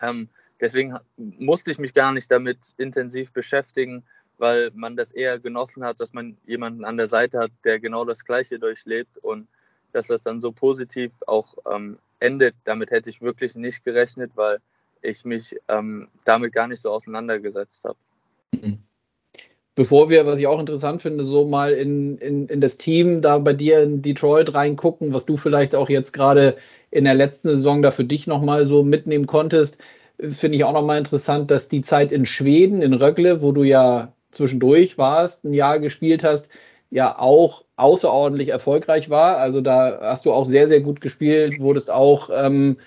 Ähm, 0.00 0.28
deswegen 0.60 0.96
musste 1.16 1.70
ich 1.70 1.78
mich 1.78 1.94
gar 1.94 2.12
nicht 2.12 2.30
damit 2.30 2.74
intensiv 2.76 3.32
beschäftigen, 3.32 4.04
weil 4.38 4.70
man 4.74 4.96
das 4.96 5.12
eher 5.12 5.38
genossen 5.38 5.84
hat, 5.84 6.00
dass 6.00 6.12
man 6.12 6.36
jemanden 6.46 6.84
an 6.84 6.96
der 6.96 7.08
Seite 7.08 7.38
hat, 7.38 7.50
der 7.64 7.80
genau 7.80 8.04
das 8.04 8.24
Gleiche 8.24 8.58
durchlebt 8.58 9.18
und 9.18 9.48
dass 9.92 10.06
das 10.08 10.22
dann 10.22 10.40
so 10.40 10.52
positiv 10.52 11.12
auch 11.26 11.54
ähm, 11.70 11.98
endet. 12.20 12.54
Damit 12.64 12.90
hätte 12.90 13.10
ich 13.10 13.20
wirklich 13.20 13.54
nicht 13.56 13.84
gerechnet, 13.84 14.32
weil 14.34 14.58
ich 15.02 15.24
mich 15.24 15.56
ähm, 15.68 16.08
damit 16.24 16.52
gar 16.52 16.68
nicht 16.68 16.82
so 16.82 16.90
auseinandergesetzt 16.90 17.84
habe. 17.84 17.98
Mhm. 18.52 18.82
Bevor 19.78 20.10
wir, 20.10 20.26
was 20.26 20.40
ich 20.40 20.48
auch 20.48 20.58
interessant 20.58 21.02
finde, 21.02 21.24
so 21.24 21.46
mal 21.46 21.70
in, 21.70 22.18
in, 22.18 22.48
in 22.48 22.60
das 22.60 22.78
Team 22.78 23.20
da 23.20 23.38
bei 23.38 23.52
dir 23.52 23.80
in 23.80 24.02
Detroit 24.02 24.52
reingucken, 24.52 25.14
was 25.14 25.24
du 25.24 25.36
vielleicht 25.36 25.76
auch 25.76 25.88
jetzt 25.88 26.10
gerade 26.10 26.56
in 26.90 27.04
der 27.04 27.14
letzten 27.14 27.50
Saison 27.50 27.80
da 27.80 27.92
für 27.92 28.02
dich 28.02 28.26
nochmal 28.26 28.64
so 28.64 28.82
mitnehmen 28.82 29.28
konntest, 29.28 29.78
finde 30.18 30.56
ich 30.56 30.64
auch 30.64 30.72
nochmal 30.72 30.98
interessant, 30.98 31.52
dass 31.52 31.68
die 31.68 31.82
Zeit 31.82 32.10
in 32.10 32.26
Schweden, 32.26 32.82
in 32.82 32.92
Rögle, 32.92 33.40
wo 33.40 33.52
du 33.52 33.62
ja 33.62 34.12
zwischendurch 34.32 34.98
warst, 34.98 35.44
ein 35.44 35.54
Jahr 35.54 35.78
gespielt 35.78 36.24
hast, 36.24 36.48
ja 36.90 37.16
auch 37.16 37.62
außerordentlich 37.76 38.48
erfolgreich 38.48 39.10
war. 39.10 39.38
Also 39.38 39.60
da 39.60 40.00
hast 40.02 40.26
du 40.26 40.32
auch 40.32 40.44
sehr, 40.44 40.66
sehr 40.66 40.80
gut 40.80 41.00
gespielt, 41.00 41.60
wurdest 41.60 41.88
auch 41.88 42.30
ähm, 42.34 42.78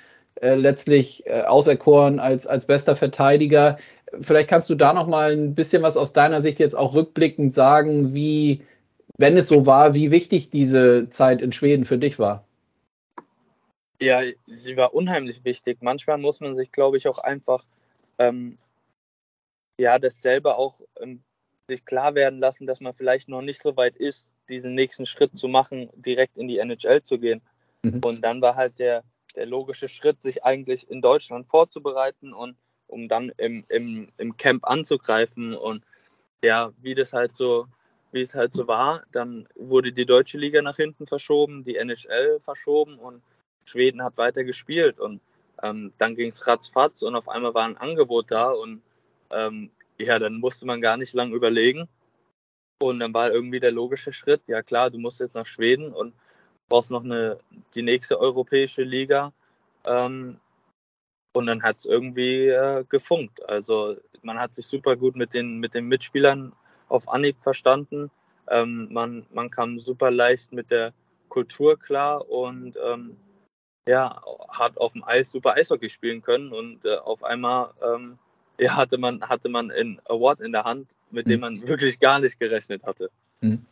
äh, 0.41 0.55
letztlich 0.55 1.25
äh, 1.27 1.43
auserkoren 1.43 2.19
als, 2.19 2.47
als 2.47 2.65
bester 2.65 2.97
Verteidiger. 2.97 3.77
Vielleicht 4.19 4.49
kannst 4.49 4.69
du 4.69 4.75
da 4.75 4.93
noch 4.93 5.07
mal 5.07 5.31
ein 5.31 5.55
bisschen 5.55 5.83
was 5.83 5.97
aus 5.97 6.13
deiner 6.13 6.41
Sicht 6.41 6.59
jetzt 6.59 6.75
auch 6.75 6.95
rückblickend 6.95 7.53
sagen, 7.53 8.13
wie, 8.13 8.61
wenn 9.17 9.37
es 9.37 9.47
so 9.47 9.65
war, 9.65 9.93
wie 9.93 10.11
wichtig 10.11 10.49
diese 10.49 11.09
Zeit 11.09 11.41
in 11.41 11.53
Schweden 11.53 11.85
für 11.85 11.97
dich 11.97 12.19
war. 12.19 12.43
Ja, 14.01 14.21
die 14.47 14.77
war 14.77 14.93
unheimlich 14.93 15.45
wichtig. 15.45 15.77
Manchmal 15.81 16.17
muss 16.17 16.39
man 16.39 16.55
sich, 16.55 16.71
glaube 16.71 16.97
ich, 16.97 17.07
auch 17.07 17.19
einfach 17.19 17.63
ähm, 18.17 18.57
ja 19.77 19.99
dasselbe 19.99 20.55
auch 20.55 20.81
ähm, 20.99 21.23
sich 21.67 21.85
klar 21.85 22.15
werden 22.15 22.39
lassen, 22.39 22.67
dass 22.67 22.81
man 22.81 22.93
vielleicht 22.93 23.29
noch 23.29 23.41
nicht 23.41 23.61
so 23.61 23.77
weit 23.77 23.95
ist, 23.95 24.37
diesen 24.49 24.75
nächsten 24.75 25.05
Schritt 25.05 25.37
zu 25.37 25.47
machen, 25.47 25.89
direkt 25.95 26.37
in 26.37 26.47
die 26.47 26.57
NHL 26.57 27.01
zu 27.03 27.19
gehen. 27.19 27.41
Mhm. 27.83 28.01
Und 28.03 28.21
dann 28.21 28.41
war 28.41 28.55
halt 28.55 28.79
der, 28.79 29.03
der 29.35 29.45
logische 29.45 29.87
Schritt, 29.87 30.21
sich 30.21 30.43
eigentlich 30.43 30.89
in 30.89 31.01
Deutschland 31.01 31.47
vorzubereiten 31.47 32.33
und 32.33 32.57
um 32.91 33.07
dann 33.07 33.31
im, 33.37 33.63
im, 33.69 34.09
im 34.17 34.37
Camp 34.37 34.67
anzugreifen. 34.67 35.55
Und 35.55 35.83
ja, 36.43 36.71
wie 36.81 36.95
das 36.95 37.13
halt 37.13 37.35
so, 37.35 37.67
wie 38.11 38.21
es 38.21 38.35
halt 38.35 38.53
so 38.53 38.67
war, 38.67 39.03
dann 39.11 39.47
wurde 39.55 39.91
die 39.91 40.05
deutsche 40.05 40.37
Liga 40.37 40.61
nach 40.61 40.75
hinten 40.75 41.07
verschoben, 41.07 41.63
die 41.63 41.77
NHL 41.77 42.39
verschoben 42.39 42.99
und 42.99 43.21
Schweden 43.65 44.03
hat 44.03 44.17
weiter 44.17 44.43
gespielt. 44.43 44.99
Und 44.99 45.21
ähm, 45.63 45.93
dann 45.97 46.15
ging 46.15 46.29
es 46.29 46.47
ratzfatz 46.47 47.01
und 47.01 47.15
auf 47.15 47.29
einmal 47.29 47.53
war 47.53 47.65
ein 47.65 47.77
Angebot 47.77 48.31
da 48.31 48.49
und 48.49 48.81
ähm, 49.31 49.71
ja, 49.97 50.19
dann 50.19 50.39
musste 50.39 50.65
man 50.65 50.81
gar 50.81 50.97
nicht 50.97 51.13
lange 51.13 51.35
überlegen. 51.35 51.87
Und 52.81 52.99
dann 52.99 53.13
war 53.13 53.31
irgendwie 53.31 53.59
der 53.59 53.71
logische 53.71 54.11
Schritt, 54.11 54.41
ja 54.47 54.63
klar, 54.63 54.89
du 54.89 54.97
musst 54.97 55.19
jetzt 55.19 55.35
nach 55.35 55.45
Schweden 55.45 55.93
und 55.93 56.15
brauchst 56.67 56.89
noch 56.89 57.03
eine, 57.03 57.37
die 57.75 57.83
nächste 57.83 58.19
europäische 58.19 58.81
Liga. 58.81 59.33
Ähm, 59.85 60.39
und 61.33 61.45
dann 61.45 61.63
hat 61.63 61.77
es 61.77 61.85
irgendwie 61.85 62.47
äh, 62.47 62.83
gefunkt. 62.89 63.47
Also 63.47 63.97
man 64.21 64.39
hat 64.39 64.53
sich 64.53 64.67
super 64.67 64.95
gut 64.95 65.15
mit 65.15 65.33
den, 65.33 65.59
mit 65.59 65.73
den 65.73 65.85
Mitspielern 65.85 66.53
auf 66.89 67.09
Anhieb 67.09 67.37
verstanden. 67.41 68.11
Ähm, 68.49 68.89
man, 68.91 69.25
man 69.31 69.49
kam 69.49 69.79
super 69.79 70.11
leicht 70.11 70.51
mit 70.51 70.71
der 70.71 70.93
Kultur 71.29 71.79
klar 71.79 72.29
und 72.29 72.77
ähm, 72.85 73.15
ja, 73.87 74.21
hat 74.49 74.77
auf 74.77 74.93
dem 74.93 75.03
Eis 75.03 75.31
super 75.31 75.53
Eishockey 75.55 75.89
spielen 75.89 76.21
können. 76.21 76.51
Und 76.51 76.85
äh, 76.85 76.97
auf 76.97 77.23
einmal 77.23 77.71
ähm, 77.81 78.17
ja, 78.59 78.75
hatte 78.75 78.97
man, 78.97 79.21
hatte 79.21 79.49
man 79.49 79.71
einen 79.71 79.99
Award 80.05 80.41
in 80.41 80.51
der 80.51 80.65
Hand, 80.65 80.91
mit 81.09 81.27
dem 81.27 81.37
mhm. 81.37 81.41
man 81.41 81.67
wirklich 81.67 81.99
gar 81.99 82.19
nicht 82.19 82.39
gerechnet 82.39 82.83
hatte. 82.83 83.09
Mhm. 83.41 83.65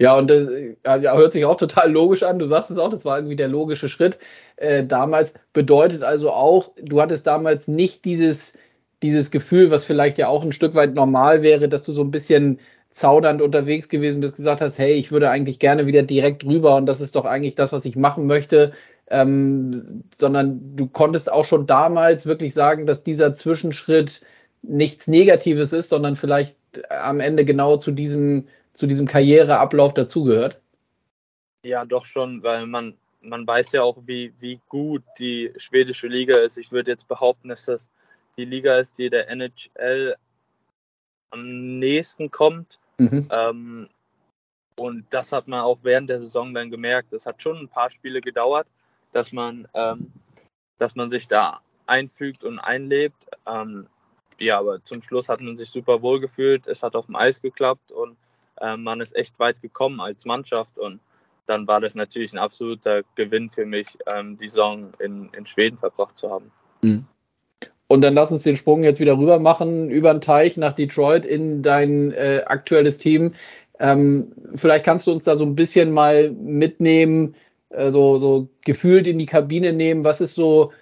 Ja, 0.00 0.16
und 0.18 0.28
das 0.28 0.48
ja, 0.84 1.16
hört 1.16 1.32
sich 1.32 1.44
auch 1.44 1.56
total 1.56 1.90
logisch 1.92 2.24
an. 2.24 2.38
Du 2.38 2.46
sagst 2.46 2.70
es 2.70 2.78
auch, 2.78 2.90
das 2.90 3.04
war 3.04 3.16
irgendwie 3.18 3.36
der 3.36 3.48
logische 3.48 3.88
Schritt. 3.88 4.18
Äh, 4.56 4.84
damals 4.84 5.34
bedeutet 5.52 6.02
also 6.02 6.32
auch, 6.32 6.72
du 6.82 7.00
hattest 7.00 7.26
damals 7.26 7.68
nicht 7.68 8.04
dieses, 8.04 8.58
dieses 9.02 9.30
Gefühl, 9.30 9.70
was 9.70 9.84
vielleicht 9.84 10.18
ja 10.18 10.28
auch 10.28 10.42
ein 10.42 10.52
Stück 10.52 10.74
weit 10.74 10.94
normal 10.94 11.42
wäre, 11.42 11.68
dass 11.68 11.82
du 11.82 11.92
so 11.92 12.02
ein 12.02 12.10
bisschen 12.10 12.58
zaudernd 12.90 13.40
unterwegs 13.42 13.88
gewesen 13.88 14.20
bist, 14.20 14.36
gesagt 14.36 14.60
hast, 14.60 14.78
hey, 14.78 14.92
ich 14.94 15.12
würde 15.12 15.30
eigentlich 15.30 15.58
gerne 15.60 15.86
wieder 15.86 16.02
direkt 16.02 16.44
rüber 16.44 16.76
und 16.76 16.86
das 16.86 17.00
ist 17.00 17.14
doch 17.16 17.24
eigentlich 17.24 17.54
das, 17.54 17.72
was 17.72 17.84
ich 17.84 17.96
machen 17.96 18.26
möchte. 18.26 18.72
Ähm, 19.08 20.04
sondern 20.16 20.76
du 20.76 20.86
konntest 20.88 21.30
auch 21.30 21.44
schon 21.44 21.66
damals 21.66 22.26
wirklich 22.26 22.54
sagen, 22.54 22.86
dass 22.86 23.04
dieser 23.04 23.34
Zwischenschritt 23.34 24.22
nichts 24.62 25.06
Negatives 25.08 25.72
ist, 25.72 25.90
sondern 25.90 26.16
vielleicht 26.16 26.56
am 26.90 27.20
Ende 27.20 27.44
genau 27.44 27.76
zu 27.76 27.92
diesem 27.92 28.46
zu 28.74 28.86
diesem 28.86 29.06
Karriereablauf 29.06 29.94
dazugehört? 29.94 30.60
Ja, 31.64 31.84
doch 31.84 32.04
schon, 32.04 32.42
weil 32.42 32.66
man, 32.66 32.94
man 33.22 33.46
weiß 33.46 33.72
ja 33.72 33.82
auch, 33.82 33.96
wie, 34.06 34.34
wie 34.38 34.60
gut 34.68 35.02
die 35.18 35.52
schwedische 35.56 36.08
Liga 36.08 36.38
ist. 36.38 36.58
Ich 36.58 36.72
würde 36.72 36.90
jetzt 36.90 37.08
behaupten, 37.08 37.48
dass 37.48 37.64
das 37.64 37.88
die 38.36 38.44
Liga 38.44 38.76
ist, 38.76 38.98
die 38.98 39.08
der 39.08 39.30
NHL 39.30 40.16
am 41.30 41.78
nächsten 41.78 42.30
kommt. 42.30 42.78
Mhm. 42.98 43.28
Ähm, 43.30 43.88
und 44.76 45.06
das 45.10 45.32
hat 45.32 45.48
man 45.48 45.60
auch 45.60 45.78
während 45.82 46.10
der 46.10 46.20
Saison 46.20 46.52
dann 46.52 46.70
gemerkt. 46.70 47.12
Es 47.12 47.26
hat 47.26 47.42
schon 47.42 47.56
ein 47.56 47.68
paar 47.68 47.90
Spiele 47.90 48.20
gedauert, 48.20 48.66
dass 49.12 49.32
man, 49.32 49.68
ähm, 49.72 50.12
dass 50.78 50.96
man 50.96 51.10
sich 51.10 51.28
da 51.28 51.60
einfügt 51.86 52.44
und 52.44 52.58
einlebt. 52.58 53.24
Ähm, 53.46 53.86
ja, 54.40 54.58
aber 54.58 54.82
zum 54.84 55.00
Schluss 55.00 55.28
hat 55.28 55.40
man 55.40 55.56
sich 55.56 55.70
super 55.70 56.02
wohl 56.02 56.20
gefühlt. 56.20 56.66
Es 56.66 56.82
hat 56.82 56.96
auf 56.96 57.06
dem 57.06 57.16
Eis 57.16 57.40
geklappt 57.40 57.92
und 57.92 58.16
äh, 58.60 58.76
man 58.76 59.00
ist 59.00 59.14
echt 59.16 59.38
weit 59.38 59.60
gekommen 59.60 60.00
als 60.00 60.24
Mannschaft 60.24 60.78
und 60.78 61.00
dann 61.46 61.66
war 61.66 61.80
das 61.80 61.94
natürlich 61.94 62.32
ein 62.32 62.38
absoluter 62.38 63.02
Gewinn 63.16 63.50
für 63.50 63.66
mich, 63.66 63.98
ähm, 64.06 64.36
die 64.36 64.48
Saison 64.48 64.92
in, 64.98 65.28
in 65.36 65.46
Schweden 65.46 65.76
verbracht 65.76 66.16
zu 66.16 66.30
haben. 66.30 66.50
Mhm. 66.82 67.04
Und 67.86 68.00
dann 68.00 68.14
lass 68.14 68.32
uns 68.32 68.42
den 68.42 68.56
Sprung 68.56 68.82
jetzt 68.82 69.00
wieder 69.00 69.18
rüber 69.18 69.38
machen, 69.38 69.90
über 69.90 70.12
den 70.12 70.22
Teich 70.22 70.56
nach 70.56 70.72
Detroit 70.72 71.26
in 71.26 71.62
dein 71.62 72.12
äh, 72.12 72.42
aktuelles 72.46 72.98
Team. 72.98 73.34
Ähm, 73.78 74.32
vielleicht 74.54 74.84
kannst 74.84 75.06
du 75.06 75.12
uns 75.12 75.24
da 75.24 75.36
so 75.36 75.44
ein 75.44 75.54
bisschen 75.54 75.92
mal 75.92 76.30
mitnehmen, 76.30 77.34
äh, 77.70 77.90
so, 77.90 78.18
so 78.18 78.48
gefühlt 78.64 79.06
in 79.06 79.18
die 79.18 79.26
Kabine 79.26 79.72
nehmen. 79.72 80.04
Was 80.04 80.20
ist 80.20 80.34
so 80.34 80.72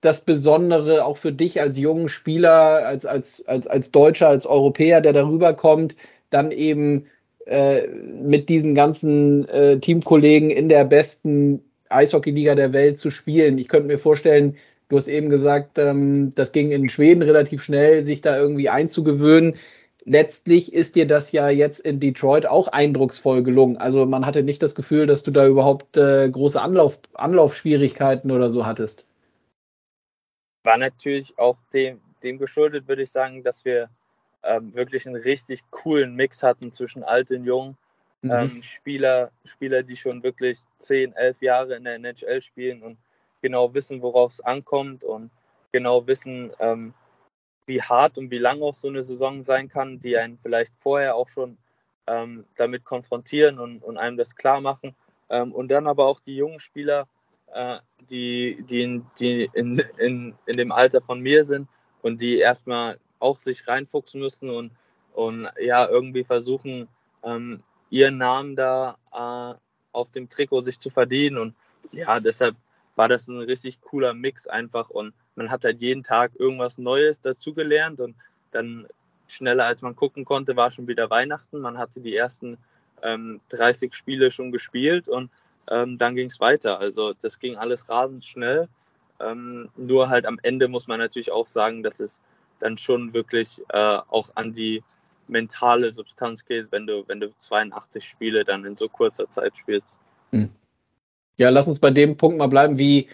das 0.00 0.22
Besondere 0.22 1.04
auch 1.04 1.18
für 1.18 1.32
dich 1.32 1.60
als 1.60 1.78
jungen 1.78 2.08
Spieler, 2.08 2.86
als, 2.86 3.06
als, 3.06 3.46
als, 3.46 3.66
als 3.66 3.90
Deutscher, 3.90 4.28
als 4.28 4.46
Europäer, 4.46 5.00
der 5.00 5.12
darüber 5.12 5.54
kommt? 5.54 5.94
Dann 6.30 6.52
eben 6.52 7.06
äh, 7.46 7.86
mit 7.88 8.48
diesen 8.48 8.74
ganzen 8.74 9.48
äh, 9.48 9.78
Teamkollegen 9.78 10.50
in 10.50 10.68
der 10.68 10.84
besten 10.84 11.62
Eishockeyliga 11.88 12.54
der 12.54 12.72
Welt 12.72 12.98
zu 12.98 13.10
spielen. 13.10 13.58
Ich 13.58 13.68
könnte 13.68 13.88
mir 13.88 13.98
vorstellen, 13.98 14.56
du 14.88 14.96
hast 14.96 15.08
eben 15.08 15.30
gesagt, 15.30 15.78
ähm, 15.78 16.32
das 16.34 16.52
ging 16.52 16.70
in 16.70 16.88
Schweden 16.88 17.22
relativ 17.22 17.62
schnell, 17.62 18.00
sich 18.00 18.20
da 18.20 18.36
irgendwie 18.36 18.68
einzugewöhnen. 18.68 19.56
Letztlich 20.04 20.72
ist 20.72 20.96
dir 20.96 21.06
das 21.06 21.32
ja 21.32 21.50
jetzt 21.50 21.80
in 21.80 22.00
Detroit 22.00 22.46
auch 22.46 22.68
eindrucksvoll 22.68 23.42
gelungen. 23.42 23.76
Also 23.76 24.06
man 24.06 24.24
hatte 24.24 24.42
nicht 24.42 24.62
das 24.62 24.74
Gefühl, 24.74 25.06
dass 25.06 25.22
du 25.22 25.30
da 25.30 25.46
überhaupt 25.46 25.96
äh, 25.96 26.28
große 26.30 26.60
Anlauf, 26.60 26.98
Anlaufschwierigkeiten 27.14 28.30
oder 28.30 28.50
so 28.50 28.64
hattest. 28.64 29.04
War 30.64 30.78
natürlich 30.78 31.38
auch 31.38 31.56
dem, 31.72 32.00
dem 32.22 32.38
geschuldet, 32.38 32.88
würde 32.88 33.02
ich 33.02 33.10
sagen, 33.10 33.42
dass 33.42 33.64
wir 33.64 33.88
ähm, 34.42 34.74
wirklich 34.74 35.06
einen 35.06 35.16
richtig 35.16 35.62
coolen 35.70 36.14
Mix 36.14 36.42
hatten 36.42 36.72
zwischen 36.72 37.02
alt 37.02 37.30
und 37.30 37.44
jung. 37.44 37.76
Mhm. 38.22 38.30
Ähm, 38.30 38.62
Spieler, 38.62 39.30
Spieler, 39.44 39.82
die 39.82 39.96
schon 39.96 40.22
wirklich 40.22 40.60
10, 40.78 41.14
11 41.14 41.42
Jahre 41.42 41.76
in 41.76 41.84
der 41.84 41.94
NHL 41.94 42.40
spielen 42.42 42.82
und 42.82 42.98
genau 43.42 43.72
wissen, 43.74 44.02
worauf 44.02 44.32
es 44.32 44.40
ankommt 44.40 45.04
und 45.04 45.30
genau 45.72 46.06
wissen, 46.06 46.52
ähm, 46.58 46.94
wie 47.66 47.80
hart 47.80 48.18
und 48.18 48.30
wie 48.30 48.38
lang 48.38 48.62
auch 48.62 48.74
so 48.74 48.88
eine 48.88 49.02
Saison 49.02 49.42
sein 49.42 49.68
kann, 49.68 50.00
die 50.00 50.16
einen 50.16 50.38
vielleicht 50.38 50.76
vorher 50.76 51.14
auch 51.14 51.28
schon 51.28 51.56
ähm, 52.06 52.44
damit 52.56 52.84
konfrontieren 52.84 53.58
und, 53.58 53.82
und, 53.82 53.96
einem 53.96 54.16
das 54.16 54.34
klar 54.34 54.60
machen. 54.60 54.94
Ähm, 55.28 55.52
und 55.52 55.68
dann 55.68 55.86
aber 55.86 56.06
auch 56.06 56.20
die 56.20 56.36
jungen 56.36 56.58
Spieler, 56.58 57.06
äh, 57.52 57.78
die, 58.10 58.64
die, 58.68 58.82
in, 58.82 59.06
die 59.18 59.48
in, 59.54 59.78
in, 59.98 60.34
in 60.46 60.56
dem 60.56 60.72
Alter 60.72 61.00
von 61.00 61.20
mir 61.20 61.44
sind 61.44 61.68
und 62.02 62.20
die 62.20 62.38
erstmal 62.38 62.98
auch 63.20 63.38
sich 63.38 63.68
reinfuchsen 63.68 64.20
müssen 64.20 64.50
und, 64.50 64.72
und 65.14 65.48
ja, 65.60 65.88
irgendwie 65.88 66.24
versuchen, 66.24 66.88
ähm, 67.22 67.62
ihren 67.90 68.18
Namen 68.18 68.56
da 68.56 68.96
äh, 69.12 69.58
auf 69.92 70.10
dem 70.10 70.28
Trikot 70.28 70.62
sich 70.62 70.78
zu 70.80 70.90
verdienen. 70.90 71.38
Und 71.38 71.54
ja, 71.92 72.20
deshalb 72.20 72.56
war 72.96 73.08
das 73.08 73.28
ein 73.28 73.38
richtig 73.38 73.80
cooler 73.80 74.14
Mix 74.14 74.46
einfach 74.46 74.90
und 74.90 75.14
man 75.36 75.50
hat 75.50 75.64
halt 75.64 75.80
jeden 75.80 76.02
Tag 76.02 76.32
irgendwas 76.38 76.78
Neues 76.78 77.20
dazugelernt 77.20 78.00
und 78.00 78.14
dann 78.50 78.86
schneller 79.26 79.64
als 79.64 79.82
man 79.82 79.96
gucken 79.96 80.24
konnte, 80.24 80.56
war 80.56 80.70
schon 80.70 80.88
wieder 80.88 81.08
Weihnachten. 81.08 81.60
Man 81.60 81.78
hatte 81.78 82.00
die 82.00 82.16
ersten 82.16 82.58
ähm, 83.02 83.40
30 83.50 83.94
Spiele 83.94 84.30
schon 84.30 84.52
gespielt 84.52 85.08
und 85.08 85.30
ähm, 85.70 85.98
dann 85.98 86.16
ging 86.16 86.26
es 86.26 86.40
weiter. 86.40 86.78
Also 86.78 87.14
das 87.14 87.38
ging 87.38 87.56
alles 87.56 87.88
rasend 87.88 88.24
schnell. 88.24 88.68
Ähm, 89.20 89.68
nur 89.76 90.08
halt 90.08 90.26
am 90.26 90.38
Ende 90.42 90.68
muss 90.68 90.88
man 90.88 90.98
natürlich 90.98 91.30
auch 91.30 91.46
sagen, 91.46 91.82
dass 91.82 92.00
es 92.00 92.20
dann 92.60 92.78
schon 92.78 93.12
wirklich 93.12 93.60
äh, 93.70 93.98
auch 94.08 94.30
an 94.34 94.52
die 94.52 94.82
mentale 95.28 95.90
Substanz 95.90 96.44
geht, 96.44 96.70
wenn 96.70 96.86
du, 96.86 97.04
wenn 97.06 97.20
du 97.20 97.30
82 97.36 98.04
Spiele 98.04 98.44
dann 98.44 98.64
in 98.64 98.76
so 98.76 98.88
kurzer 98.88 99.28
Zeit 99.28 99.56
spielst. 99.56 100.00
Hm. 100.30 100.50
Ja, 101.38 101.50
lass 101.50 101.66
uns 101.66 101.78
bei 101.78 101.90
dem 101.90 102.16
Punkt 102.16 102.38
mal 102.38 102.48
bleiben. 102.48 102.78
Wie, 102.78 103.08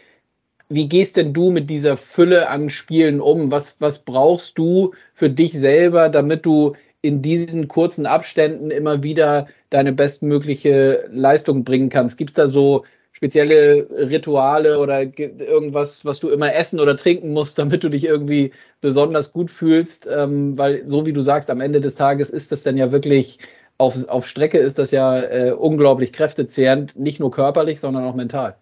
wie 0.69 0.89
gehst 0.89 1.17
denn 1.17 1.33
du 1.33 1.51
mit 1.51 1.71
dieser 1.71 1.97
Fülle 1.97 2.49
an 2.49 2.71
Spielen 2.71 3.21
um? 3.21 3.51
Was, 3.51 3.77
was 3.79 4.01
brauchst 4.01 4.59
du 4.59 4.95
für 5.15 5.31
dich 5.31 5.53
selber, 5.53 6.09
damit 6.09 6.45
du 6.45 6.75
in 7.03 7.23
diesen 7.23 7.69
kurzen 7.69 8.07
Abständen 8.07 8.71
immer 8.71 9.03
wieder 9.03 9.47
deine 9.71 9.93
bestmögliche 9.93 11.09
Leistung 11.13 11.63
bringen 11.63 11.89
kannst? 11.89 12.19
Gibt 12.19 12.31
es 12.31 12.35
da 12.35 12.49
so 12.49 12.85
spezielle 13.17 13.89
Rituale 13.91 14.79
oder 14.79 15.01
irgendwas, 15.01 16.05
was 16.05 16.21
du 16.21 16.29
immer 16.29 16.55
essen 16.55 16.79
oder 16.79 16.99
trinken 16.99 17.33
musst, 17.33 17.59
damit 17.59 17.83
du 17.83 17.89
dich 17.89 18.05
irgendwie 18.05 18.53
besonders 18.83 19.33
gut 19.33 19.51
fühlst? 19.51 20.07
Ähm, 20.07 20.59
weil 20.59 20.87
so 20.87 21.07
wie 21.07 21.15
du 21.15 21.23
sagst, 21.23 21.49
am 21.49 21.63
Ende 21.63 21.81
des 21.81 21.95
Tages 21.95 22.29
ist 22.29 22.53
das 22.53 22.63
dann 22.63 22.77
ja 22.77 22.93
wirklich 22.93 23.39
auf, 23.79 24.07
auf 24.09 24.27
Strecke 24.27 24.59
ist 24.59 24.79
das 24.79 24.91
ja 24.91 25.19
äh, 25.19 25.53
unglaublich 25.53 26.13
kräftezehrend, 26.13 26.95
nicht 26.97 27.19
nur 27.19 27.31
körperlich, 27.31 27.81
sondern 27.81 28.05
auch 28.05 28.15
mental. 28.15 28.55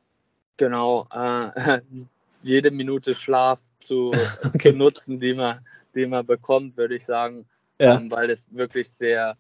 Genau, 0.57 1.09
äh, 1.13 1.81
jede 2.43 2.71
Minute 2.71 3.17
Schlaf 3.17 3.61
zu, 3.81 4.13
okay. 4.45 4.71
zu 4.71 4.73
nutzen, 4.73 5.19
die 5.19 5.35
man, 5.35 5.67
die 5.97 6.07
man 6.07 6.25
bekommt, 6.25 6.77
würde 6.77 6.95
ich 6.95 7.05
sagen, 7.05 7.45
ja. 7.81 7.97
ähm, 7.97 8.09
weil 8.09 8.31
es 8.31 8.47
wirklich 8.53 8.89
sehr, 8.89 9.37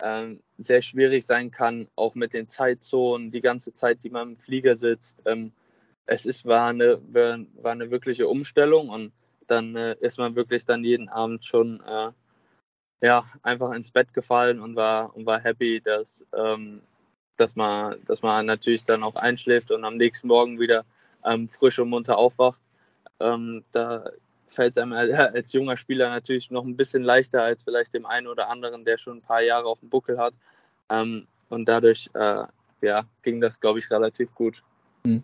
ähm, 0.00 0.40
sehr 0.58 0.82
schwierig 0.82 1.26
sein 1.26 1.50
kann, 1.50 1.88
auch 1.96 2.14
mit 2.14 2.34
den 2.34 2.48
Zeitzonen, 2.48 3.30
die 3.30 3.40
ganze 3.40 3.74
Zeit, 3.74 4.04
die 4.04 4.10
man 4.10 4.30
im 4.30 4.36
Flieger 4.36 4.76
sitzt. 4.76 5.22
Ähm, 5.26 5.52
es 6.06 6.26
ist, 6.26 6.46
war, 6.46 6.68
eine, 6.68 7.00
war 7.12 7.72
eine 7.72 7.90
wirkliche 7.90 8.28
Umstellung 8.28 8.88
und 8.88 9.12
dann 9.46 9.76
äh, 9.76 9.96
ist 10.00 10.18
man 10.18 10.34
wirklich 10.34 10.64
dann 10.64 10.84
jeden 10.84 11.08
Abend 11.08 11.44
schon 11.44 11.80
äh, 11.86 12.10
ja, 13.02 13.24
einfach 13.42 13.72
ins 13.72 13.90
Bett 13.90 14.14
gefallen 14.14 14.60
und 14.60 14.76
war, 14.76 15.14
und 15.16 15.26
war 15.26 15.40
happy, 15.40 15.80
dass, 15.80 16.24
ähm, 16.34 16.82
dass, 17.36 17.56
man, 17.56 18.02
dass 18.04 18.22
man 18.22 18.46
natürlich 18.46 18.84
dann 18.84 19.02
auch 19.02 19.16
einschläft 19.16 19.70
und 19.72 19.84
am 19.84 19.96
nächsten 19.96 20.28
Morgen 20.28 20.60
wieder 20.60 20.84
ähm, 21.24 21.48
frisch 21.48 21.78
und 21.80 21.90
munter 21.90 22.16
aufwacht. 22.16 22.62
Ähm, 23.20 23.64
da 23.72 24.04
fällt 24.52 24.76
es 24.76 24.82
einem 24.82 24.92
als 25.34 25.52
junger 25.52 25.76
Spieler 25.76 26.08
natürlich 26.10 26.50
noch 26.50 26.64
ein 26.64 26.76
bisschen 26.76 27.02
leichter 27.02 27.42
als 27.42 27.64
vielleicht 27.64 27.94
dem 27.94 28.06
einen 28.06 28.26
oder 28.26 28.48
anderen, 28.48 28.84
der 28.84 28.98
schon 28.98 29.18
ein 29.18 29.22
paar 29.22 29.42
Jahre 29.42 29.66
auf 29.66 29.80
dem 29.80 29.90
Buckel 29.90 30.18
hat. 30.18 30.34
Ähm, 30.90 31.26
und 31.48 31.68
dadurch 31.68 32.08
äh, 32.14 32.44
ja, 32.80 33.04
ging 33.22 33.40
das, 33.40 33.60
glaube 33.60 33.78
ich, 33.78 33.90
relativ 33.90 34.34
gut. 34.34 34.62
Hm. 35.04 35.22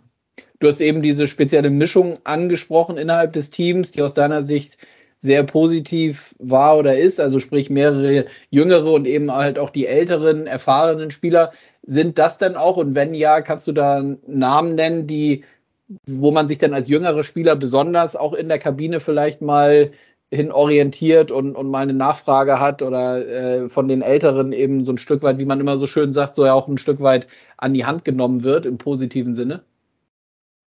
Du 0.60 0.66
hast 0.66 0.80
eben 0.80 1.02
diese 1.02 1.28
spezielle 1.28 1.70
Mischung 1.70 2.14
angesprochen 2.24 2.96
innerhalb 2.96 3.32
des 3.32 3.50
Teams, 3.50 3.92
die 3.92 4.02
aus 4.02 4.14
deiner 4.14 4.42
Sicht 4.42 4.78
sehr 5.20 5.42
positiv 5.42 6.34
war 6.38 6.78
oder 6.78 6.96
ist, 6.96 7.20
also 7.20 7.38
sprich 7.40 7.70
mehrere 7.70 8.26
jüngere 8.50 8.92
und 8.92 9.06
eben 9.06 9.32
halt 9.32 9.58
auch 9.58 9.70
die 9.70 9.86
älteren, 9.86 10.46
erfahrenen 10.46 11.10
Spieler. 11.10 11.52
Sind 11.82 12.18
das 12.18 12.38
denn 12.38 12.56
auch, 12.56 12.76
und 12.76 12.94
wenn 12.94 13.14
ja, 13.14 13.40
kannst 13.40 13.66
du 13.66 13.72
da 13.72 14.02
Namen 14.26 14.74
nennen, 14.74 15.06
die, 15.06 15.44
wo 16.06 16.30
man 16.30 16.48
sich 16.48 16.58
dann 16.58 16.74
als 16.74 16.88
jüngere 16.88 17.24
Spieler 17.24 17.56
besonders 17.56 18.16
auch 18.16 18.34
in 18.34 18.48
der 18.48 18.58
Kabine 18.58 19.00
vielleicht 19.00 19.40
mal 19.40 19.92
hin 20.30 20.52
orientiert 20.52 21.30
und, 21.30 21.56
und 21.56 21.70
mal 21.70 21.82
eine 21.82 21.94
Nachfrage 21.94 22.60
hat 22.60 22.82
oder 22.82 23.26
äh, 23.26 23.68
von 23.70 23.88
den 23.88 24.02
Älteren 24.02 24.52
eben 24.52 24.84
so 24.84 24.92
ein 24.92 24.98
Stück 24.98 25.22
weit, 25.22 25.38
wie 25.38 25.46
man 25.46 25.60
immer 25.60 25.78
so 25.78 25.86
schön 25.86 26.12
sagt, 26.12 26.36
so 26.36 26.44
ja 26.44 26.52
auch 26.52 26.68
ein 26.68 26.76
Stück 26.76 27.00
weit 27.00 27.26
an 27.56 27.72
die 27.72 27.86
Hand 27.86 28.04
genommen 28.04 28.42
wird 28.42 28.66
im 28.66 28.76
positiven 28.76 29.34
Sinne? 29.34 29.62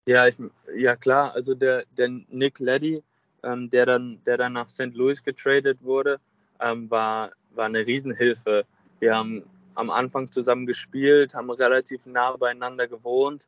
Ja, 0.07 0.27
ich, 0.27 0.35
ja 0.77 0.95
klar, 0.95 1.33
also 1.33 1.55
der, 1.55 1.85
der 1.97 2.09
Nick 2.29 2.59
Leddy, 2.59 3.01
ähm, 3.43 3.69
der, 3.71 3.87
dann, 3.87 4.21
der 4.25 4.37
dann 4.37 4.53
nach 4.53 4.69
St. 4.69 4.93
Louis 4.93 5.23
getradet 5.23 5.79
wurde, 5.81 6.19
ähm, 6.61 6.89
war, 6.91 7.31
war 7.55 7.65
eine 7.65 7.85
Riesenhilfe. 7.85 8.63
Wir 8.99 9.15
haben 9.15 9.43
am 9.73 9.89
Anfang 9.89 10.31
zusammen 10.31 10.67
gespielt, 10.67 11.33
haben 11.33 11.49
relativ 11.49 12.05
nah 12.05 12.37
beieinander 12.37 12.87
gewohnt, 12.87 13.47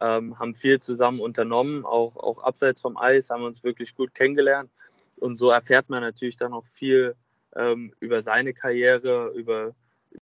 ähm, 0.00 0.38
haben 0.38 0.54
viel 0.54 0.80
zusammen 0.80 1.20
unternommen, 1.20 1.84
auch, 1.84 2.16
auch 2.16 2.42
abseits 2.42 2.80
vom 2.80 2.96
Eis, 2.96 3.30
haben 3.30 3.44
uns 3.44 3.62
wirklich 3.64 3.94
gut 3.94 4.14
kennengelernt. 4.14 4.70
Und 5.16 5.36
so 5.36 5.50
erfährt 5.50 5.90
man 5.90 6.02
natürlich 6.02 6.36
dann 6.36 6.52
auch 6.52 6.66
viel 6.66 7.14
ähm, 7.54 7.92
über 8.00 8.22
seine 8.22 8.54
Karriere, 8.54 9.32
über, 9.34 9.74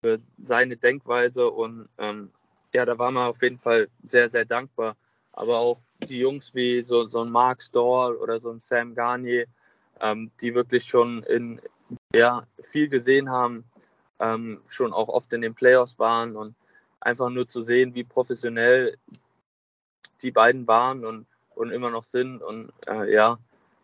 über 0.01 0.17
seine 0.41 0.77
Denkweise. 0.77 1.49
Und 1.49 1.89
ähm, 1.97 2.31
ja, 2.73 2.85
da 2.85 2.97
war 2.97 3.11
man 3.11 3.27
auf 3.27 3.41
jeden 3.41 3.57
Fall 3.57 3.87
sehr, 4.03 4.29
sehr 4.29 4.45
dankbar 4.45 4.95
aber 5.33 5.59
auch 5.59 5.79
die 6.07 6.19
Jungs 6.19 6.55
wie 6.55 6.83
so, 6.83 7.07
so 7.07 7.21
ein 7.21 7.31
Mark 7.31 7.61
Storr 7.61 8.19
oder 8.21 8.39
so 8.39 8.51
ein 8.51 8.59
Sam 8.59 8.95
Garnier, 8.95 9.45
ähm, 9.99 10.31
die 10.39 10.55
wirklich 10.55 10.85
schon 10.85 11.23
in, 11.23 11.59
ja, 12.15 12.45
viel 12.61 12.87
gesehen 12.87 13.29
haben, 13.29 13.65
ähm, 14.19 14.61
schon 14.67 14.93
auch 14.93 15.09
oft 15.09 15.33
in 15.33 15.41
den 15.41 15.55
Playoffs 15.55 15.99
waren 15.99 16.35
und 16.35 16.55
einfach 17.01 17.29
nur 17.29 17.47
zu 17.47 17.61
sehen, 17.61 17.93
wie 17.95 18.03
professionell 18.03 18.97
die 20.23 20.31
beiden 20.31 20.67
waren 20.67 21.05
und, 21.05 21.25
und 21.55 21.71
immer 21.71 21.91
noch 21.91 22.03
sind. 22.03 22.41
Und 22.41 22.71
äh, 22.87 23.13
ja, 23.13 23.37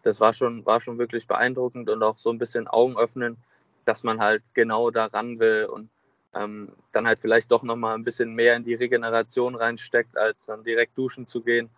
das 0.04 0.20
war 0.20 0.34
schon, 0.34 0.66
war 0.66 0.80
schon 0.80 0.98
wirklich 0.98 1.28
beeindruckend 1.28 1.90
und 1.90 2.02
auch 2.02 2.18
so 2.18 2.32
ein 2.32 2.38
bisschen 2.38 2.68
Augen 2.68 2.98
öffnen, 2.98 3.38
dass 3.86 4.04
man 4.04 4.20
halt 4.20 4.42
genau 4.54 4.92
da 4.92 5.06
ran 5.06 5.40
will 5.40 5.66
und 5.66 5.90
ähm, 6.36 6.70
dann 6.92 7.08
halt 7.08 7.20
vielleicht 7.20 7.52
doch 7.52 7.64
nochmal 7.64 7.96
ein 7.96 8.04
bisschen 8.04 8.34
mehr 8.34 8.56
in 8.56 8.64
die 8.64 8.76
Regeneration 8.76 9.56
reinsteckt, 9.56 10.18
als 10.18 10.46
dann 10.46 10.64
direkt 10.64 10.98
duschen 10.98 11.26
zu 11.28 11.42
gehen, 11.42 11.70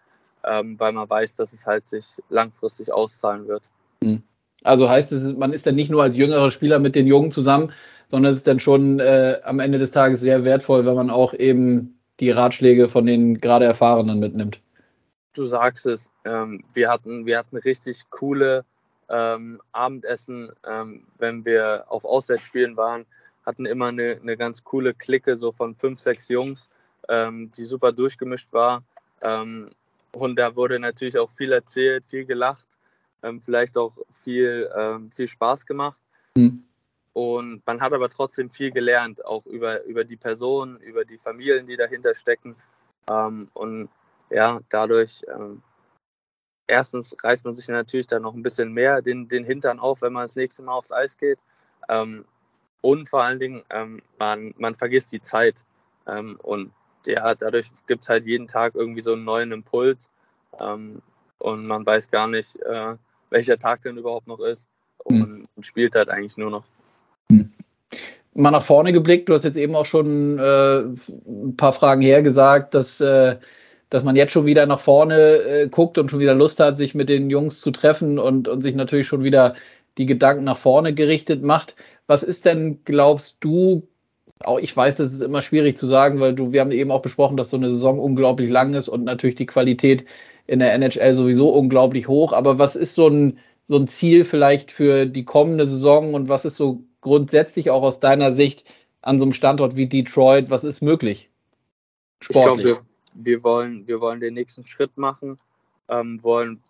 ähm, 0.44 0.80
weil 0.80 0.92
man 0.92 1.10
weiß, 1.10 1.34
dass 1.34 1.54
es 1.54 1.66
halt 1.66 1.88
sich 1.88 2.06
langfristig 2.30 2.92
auszahlen 2.92 3.48
wird. 3.48 3.70
Hm. 4.04 4.24
Also 4.64 4.90
heißt 4.90 5.12
es, 5.14 5.24
man 5.38 5.54
ist 5.54 5.66
dann 5.66 5.76
nicht 5.76 5.90
nur 5.90 6.04
als 6.04 6.18
jüngerer 6.18 6.52
Spieler 6.52 6.80
mit 6.80 6.96
den 6.96 7.08
Jungen 7.08 7.32
zusammen, 7.32 7.72
sondern 8.10 8.32
es 8.32 8.40
ist 8.40 8.48
dann 8.48 8.60
schon 8.60 9.00
äh, 9.00 9.40
am 9.44 9.60
Ende 9.60 9.80
des 9.80 9.92
Tages 9.92 10.20
sehr 10.20 10.44
wertvoll, 10.44 10.86
wenn 10.86 10.96
man 10.96 11.10
auch 11.10 11.34
eben 11.34 12.01
die 12.22 12.32
Ratschläge 12.32 12.88
von 12.88 13.06
den 13.06 13.42
gerade 13.42 13.66
Erfahrenen 13.66 14.20
mitnimmt. 14.20 14.62
Du 15.34 15.46
sagst 15.46 15.86
es, 15.86 16.10
ähm, 16.24 16.64
wir, 16.74 16.90
hatten, 16.90 17.26
wir 17.26 17.38
hatten 17.38 17.58
richtig 17.58 18.10
coole 18.10 18.64
ähm, 19.10 19.62
Abendessen, 19.74 20.52
ähm, 20.66 21.04
wenn 21.18 21.44
wir 21.44 21.86
auf 21.90 22.06
Auswärtsspielen 22.06 22.78
waren 22.78 23.06
hatten 23.46 23.66
immer 23.66 23.88
eine, 23.88 24.20
eine 24.22 24.38
ganz 24.38 24.64
coole 24.64 24.94
Clique 24.94 25.38
so 25.38 25.52
von 25.52 25.76
fünf, 25.76 26.00
sechs 26.00 26.28
Jungs, 26.28 26.70
ähm, 27.10 27.52
die 27.58 27.66
super 27.66 27.92
durchgemischt 27.92 28.52
war. 28.52 28.84
Ähm, 29.22 29.70
und 30.12 30.38
da 30.38 30.56
wurde 30.56 30.80
natürlich 30.80 31.18
auch 31.18 31.32
viel 31.32 31.52
erzählt, 31.52 32.06
viel 32.06 32.26
gelacht, 32.26 32.68
ähm, 33.24 33.42
vielleicht 33.42 33.78
auch 33.78 33.98
viel, 34.12 34.70
viel 35.12 35.28
Spaß 35.28 35.66
gemacht. 35.66 36.00
Mhm. 36.36 36.64
Und 37.14 37.62
man 37.66 37.82
hat 37.82 37.94
aber 37.94 38.10
trotzdem 38.10 38.50
viel 38.50 38.72
gelernt, 38.72 39.26
auch 39.26 39.46
über, 39.46 39.84
über 39.84 40.04
die 40.04 40.16
Personen, 40.16 40.78
über 40.78 41.04
die 41.04 41.18
Familien, 41.18 41.68
die 41.68 41.76
dahinter 41.76 42.16
stecken. 42.16 42.56
Ähm, 43.10 43.50
und 43.54 43.90
ja, 44.30 44.62
dadurch, 44.70 45.22
ähm, 45.28 45.62
erstens 46.68 47.16
reißt 47.22 47.44
man 47.44 47.54
sich 47.54 47.68
natürlich 47.68 48.08
dann 48.08 48.22
noch 48.22 48.34
ein 48.34 48.44
bisschen 48.44 48.72
mehr 48.72 49.02
den, 49.02 49.28
den 49.28 49.44
Hintern 49.44 49.80
auf, 49.80 50.02
wenn 50.02 50.14
man 50.14 50.24
das 50.24 50.38
nächste 50.38 50.64
Mal 50.64 50.74
aufs 50.74 50.94
Eis 50.94 51.18
geht. 51.18 51.40
Ähm, 51.90 52.26
und 52.82 53.10
vor 53.10 53.24
allen 53.24 53.40
Dingen, 53.40 53.64
ähm, 53.70 54.02
man, 54.18 54.54
man 54.58 54.76
vergisst 54.76 55.12
die 55.12 55.22
Zeit. 55.22 55.66
Ähm, 56.08 56.40
und 56.42 56.72
ja, 57.06 57.36
dadurch 57.36 57.70
gibt 57.88 58.04
es 58.04 58.10
halt 58.10 58.26
jeden 58.26 58.48
Tag 58.48 58.76
irgendwie 58.76 59.02
so 59.02 59.14
einen 59.14 59.26
neuen 59.26 59.52
Impuls. 59.52 60.10
Ähm, 60.60 61.02
und 61.40 61.68
man 61.68 61.86
weiß 61.86 62.10
gar 62.10 62.28
nicht, 62.28 62.56
äh, 62.62 62.96
welcher 63.30 63.58
Tag 63.58 63.82
denn 63.82 63.98
überhaupt 63.98 64.28
noch 64.28 64.40
ist. 64.40 64.70
Und, 65.00 65.18
mhm. 65.18 65.48
und 65.56 65.66
spielt 65.66 65.96
halt 65.96 66.10
eigentlich 66.10 66.38
nur 66.38 66.52
noch. 66.52 66.66
Mhm. 67.32 67.52
Mal 68.34 68.52
nach 68.52 68.64
vorne 68.64 68.94
geblickt, 68.94 69.28
du 69.28 69.34
hast 69.34 69.44
jetzt 69.44 69.58
eben 69.58 69.76
auch 69.76 69.86
schon 69.86 70.40
äh, 70.40 70.80
ein 70.80 71.56
paar 71.58 71.74
Fragen 71.74 72.02
hergesagt, 72.02 72.74
dass, 72.74 73.02
äh, 73.02 73.36
dass 73.90 74.06
man 74.06 74.16
jetzt 74.16 74.32
schon 74.32 74.46
wieder 74.46 74.66
nach 74.66 74.80
vorne 74.80 75.18
äh, 75.18 75.68
guckt 75.68 75.98
und 75.98 76.10
schon 76.10 76.22
wieder 76.22 76.34
Lust 76.34 76.62
hat, 76.62 76.78
sich 76.78 76.96
mit 76.96 77.10
den 77.10 77.30
Jungs 77.30 77.60
zu 77.60 77.72
treffen 77.72 78.20
und, 78.20 78.48
und 78.48 78.62
sich 78.62 78.76
natürlich 78.76 79.08
schon 79.08 79.24
wieder 79.24 79.56
die 79.98 80.06
Gedanken 80.06 80.46
nach 80.46 80.58
vorne 80.58 80.94
gerichtet 80.94 81.44
macht. 81.44 81.76
Was 82.08 82.24
ist 82.24 82.46
denn, 82.46 82.80
glaubst 82.86 83.38
du, 83.42 83.88
auch 84.44 84.60
ich 84.60 84.76
weiß, 84.76 84.98
das 84.98 85.12
ist 85.12 85.22
immer 85.22 85.42
schwierig 85.42 85.78
zu 85.78 85.88
sagen, 85.88 86.22
weil 86.22 86.34
du, 86.34 86.54
wir 86.54 86.62
haben 86.62 86.72
eben 86.72 86.92
auch 86.92 87.02
besprochen, 87.02 87.38
dass 87.38 87.50
so 87.50 87.58
eine 87.58 87.70
Saison 87.70 88.00
unglaublich 88.00 88.50
lang 88.50 88.74
ist 88.74 88.88
und 88.88 89.04
natürlich 89.04 89.36
die 89.36 89.46
Qualität 89.46 90.06
in 90.48 90.60
der 90.60 90.74
NHL 90.74 91.14
sowieso 91.14 91.50
unglaublich 91.50 92.08
hoch. 92.08 92.34
Aber 92.34 92.60
was 92.60 92.76
ist 92.76 92.96
so 92.96 93.08
ein, 93.08 93.38
so 93.72 93.78
ein 93.78 93.88
Ziel 93.88 94.26
vielleicht 94.26 94.70
für 94.70 95.06
die 95.06 95.24
kommende 95.24 95.66
Saison 95.66 96.14
und 96.14 96.28
was 96.28 96.44
ist 96.44 96.58
so 96.58 96.84
grundsätzlich 97.00 97.70
auch 97.70 97.84
aus 97.84 98.02
deiner 98.02 98.34
Sicht 98.34 98.70
an 99.02 99.18
so 99.18 99.24
einem 99.24 99.32
Standort 99.32 99.78
wie 99.78 99.88
Detroit, 99.88 100.50
was 100.50 100.66
ist 100.66 100.82
möglich? 100.82 101.30
Sportlich. 102.20 102.58
Ich 102.58 102.64
glaube, 102.64 102.86
wir, 103.14 103.24
wir, 103.24 103.44
wollen, 103.46 103.88
wir 103.88 104.02
wollen 104.02 104.20
den 104.20 104.34
nächsten 104.34 104.66
Schritt 104.66 104.98
machen, 104.98 105.38
ähm, 105.88 106.22
wollen, 106.22 106.62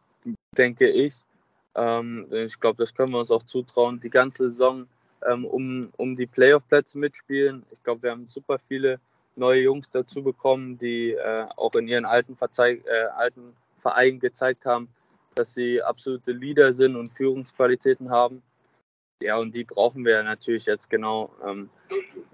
denke 0.56 0.92
ich, 0.92 1.16
ähm, 1.74 2.28
ich 2.32 2.60
glaube, 2.60 2.78
das 2.78 2.94
können 2.94 3.12
wir 3.12 3.20
uns 3.22 3.32
auch 3.32 3.42
zutrauen, 3.42 4.00
die 4.00 4.12
ganze 4.12 4.52
Saison 4.52 4.86
ähm, 5.28 5.46
um, 5.46 5.90
um 5.98 6.16
die 6.16 6.28
Playoff-Plätze 6.28 7.00
mitspielen. 7.00 7.64
Ich 7.72 7.82
glaube, 7.82 8.04
wir 8.04 8.12
haben 8.12 8.28
super 8.30 8.60
viele 8.60 9.00
neue 9.36 9.62
Jungs 9.62 9.90
dazu 9.90 10.22
bekommen, 10.22 10.78
die 10.78 11.14
äh, 11.14 11.48
auch 11.56 11.74
in 11.74 11.88
ihren 11.88 12.06
alten, 12.06 12.36
Verzeih 12.36 12.74
äh, 12.86 13.06
alten 13.18 13.48
Vereinen 13.80 14.20
gezeigt 14.20 14.68
haben, 14.68 14.88
dass 15.36 15.54
sie 15.54 15.82
absolute 15.82 16.32
Leader 16.32 16.74
sind 16.74 16.96
und 16.96 17.10
Führungsqualitäten 17.10 18.10
haben. 18.10 18.42
Ja, 19.22 19.38
und 19.38 19.54
die 19.54 19.64
brauchen 19.64 20.04
wir 20.04 20.24
natürlich 20.24 20.66
jetzt 20.66 20.90
genau. 20.90 21.34
Ähm, 21.46 21.70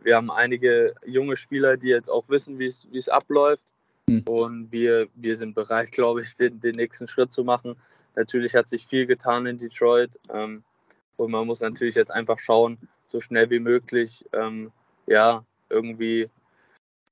wir 0.04 0.16
haben 0.16 0.32
einige 0.32 0.96
junge 1.06 1.36
Spieler, 1.36 1.76
die 1.76 1.90
jetzt 1.90 2.10
auch 2.10 2.30
wissen, 2.30 2.60
wie 2.60 2.68
es 2.68 3.10
abläuft. 3.10 3.66
Mhm. 4.08 4.24
Und 4.28 4.72
wir, 4.72 5.08
wir 5.16 5.36
sind 5.36 5.54
bereit, 5.54 5.92
glaube 5.92 6.22
ich, 6.22 6.36
den, 6.36 6.60
den 6.60 6.76
nächsten 6.76 7.08
Schritt 7.08 7.32
zu 7.32 7.44
machen. 7.44 7.76
Natürlich 8.16 8.56
hat 8.56 8.68
sich 8.68 8.88
viel 8.88 9.06
getan 9.06 9.46
in 9.46 9.58
Detroit. 9.58 10.18
Ähm, 10.34 10.64
und 11.18 11.32
man 11.32 11.46
muss 11.48 11.62
natürlich 11.62 11.96
jetzt 11.96 12.12
einfach 12.12 12.40
schauen, 12.40 12.78
so 13.08 13.20
schnell 13.20 13.50
wie 13.50 13.60
möglich, 13.60 14.26
ähm, 14.34 14.72
ja, 15.08 15.44
irgendwie 15.70 16.30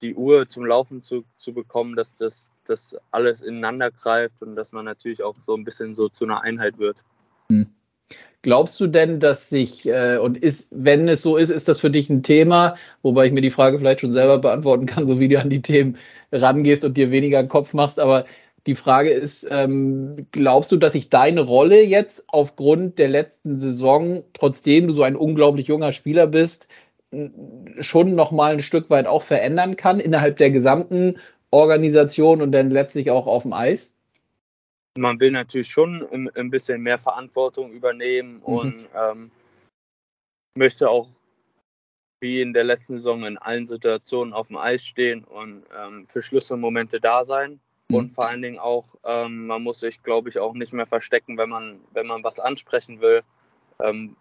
die 0.01 0.13
Uhr 0.13 0.47
zum 0.47 0.65
Laufen 0.65 1.01
zu, 1.01 1.25
zu 1.37 1.53
bekommen, 1.53 1.95
dass 1.95 2.15
das 2.17 2.51
dass 2.69 2.95
alles 3.11 3.41
ineinander 3.41 3.91
greift 3.91 4.41
und 4.41 4.55
dass 4.55 4.71
man 4.71 4.85
natürlich 4.85 5.23
auch 5.23 5.35
so 5.45 5.55
ein 5.55 5.63
bisschen 5.63 5.95
so 5.95 6.09
zu 6.09 6.25
einer 6.25 6.41
Einheit 6.41 6.77
wird. 6.77 7.03
Hm. 7.49 7.67
Glaubst 8.41 8.79
du 8.79 8.85
denn, 8.85 9.19
dass 9.19 9.49
sich, 9.49 9.87
äh, 9.87 10.19
und 10.19 10.37
ist, 10.37 10.67
wenn 10.69 11.07
es 11.07 11.23
so 11.23 11.35
ist, 11.35 11.49
ist 11.49 11.67
das 11.67 11.79
für 11.79 11.89
dich 11.89 12.11
ein 12.11 12.21
Thema, 12.21 12.75
wobei 13.01 13.25
ich 13.25 13.31
mir 13.31 13.41
die 13.41 13.49
Frage 13.49 13.79
vielleicht 13.79 14.01
schon 14.01 14.11
selber 14.11 14.37
beantworten 14.37 14.85
kann, 14.85 15.07
so 15.07 15.19
wie 15.19 15.27
du 15.27 15.39
an 15.39 15.49
die 15.49 15.63
Themen 15.63 15.97
rangehst 16.31 16.85
und 16.85 16.95
dir 16.95 17.09
weniger 17.09 17.39
einen 17.39 17.49
Kopf 17.49 17.73
machst, 17.73 17.99
aber 17.99 18.25
die 18.67 18.75
Frage 18.75 19.09
ist, 19.09 19.47
ähm, 19.49 20.27
glaubst 20.31 20.71
du, 20.71 20.77
dass 20.77 20.93
sich 20.93 21.09
deine 21.09 21.41
Rolle 21.41 21.83
jetzt 21.83 22.23
aufgrund 22.27 22.97
der 22.97 23.09
letzten 23.09 23.59
Saison, 23.59 24.23
trotzdem 24.33 24.87
du 24.87 24.93
so 24.93 25.03
ein 25.03 25.15
unglaublich 25.15 25.67
junger 25.67 25.91
Spieler 25.91 26.27
bist, 26.27 26.67
schon 27.79 28.15
nochmal 28.15 28.53
ein 28.53 28.59
Stück 28.59 28.89
weit 28.89 29.07
auch 29.07 29.21
verändern 29.21 29.75
kann 29.75 29.99
innerhalb 29.99 30.37
der 30.37 30.51
gesamten 30.51 31.17
Organisation 31.55 32.41
und 32.41 32.51
dann 32.51 32.69
letztlich 32.69 33.09
auch 33.09 33.27
auf 33.27 33.43
dem 33.43 33.53
Eis? 33.53 33.93
Man 34.97 35.19
will 35.21 35.31
natürlich 35.31 35.69
schon 35.69 36.05
ein, 36.11 36.29
ein 36.35 36.49
bisschen 36.49 36.81
mehr 36.81 36.97
Verantwortung 36.97 37.71
übernehmen 37.71 38.37
mhm. 38.37 38.43
und 38.43 38.89
ähm, 38.93 39.31
möchte 40.57 40.89
auch 40.89 41.07
wie 42.21 42.41
in 42.41 42.53
der 42.53 42.65
letzten 42.65 42.97
Saison 42.97 43.23
in 43.23 43.37
allen 43.37 43.67
Situationen 43.67 44.33
auf 44.33 44.47
dem 44.47 44.57
Eis 44.57 44.85
stehen 44.85 45.23
und 45.23 45.63
ähm, 45.77 46.05
für 46.07 46.21
Schlüsselmomente 46.21 46.99
da 46.99 47.23
sein. 47.23 47.59
Mhm. 47.89 47.95
Und 47.95 48.09
vor 48.11 48.27
allen 48.27 48.41
Dingen 48.41 48.59
auch, 48.59 48.95
ähm, 49.05 49.47
man 49.47 49.63
muss 49.63 49.79
sich, 49.79 50.03
glaube 50.03 50.29
ich, 50.29 50.39
auch 50.39 50.53
nicht 50.53 50.73
mehr 50.73 50.87
verstecken, 50.87 51.37
wenn 51.37 51.49
man, 51.49 51.79
wenn 51.91 52.07
man 52.07 52.23
was 52.23 52.39
ansprechen 52.39 52.99
will. 52.99 53.21
Ähm, 53.79 54.17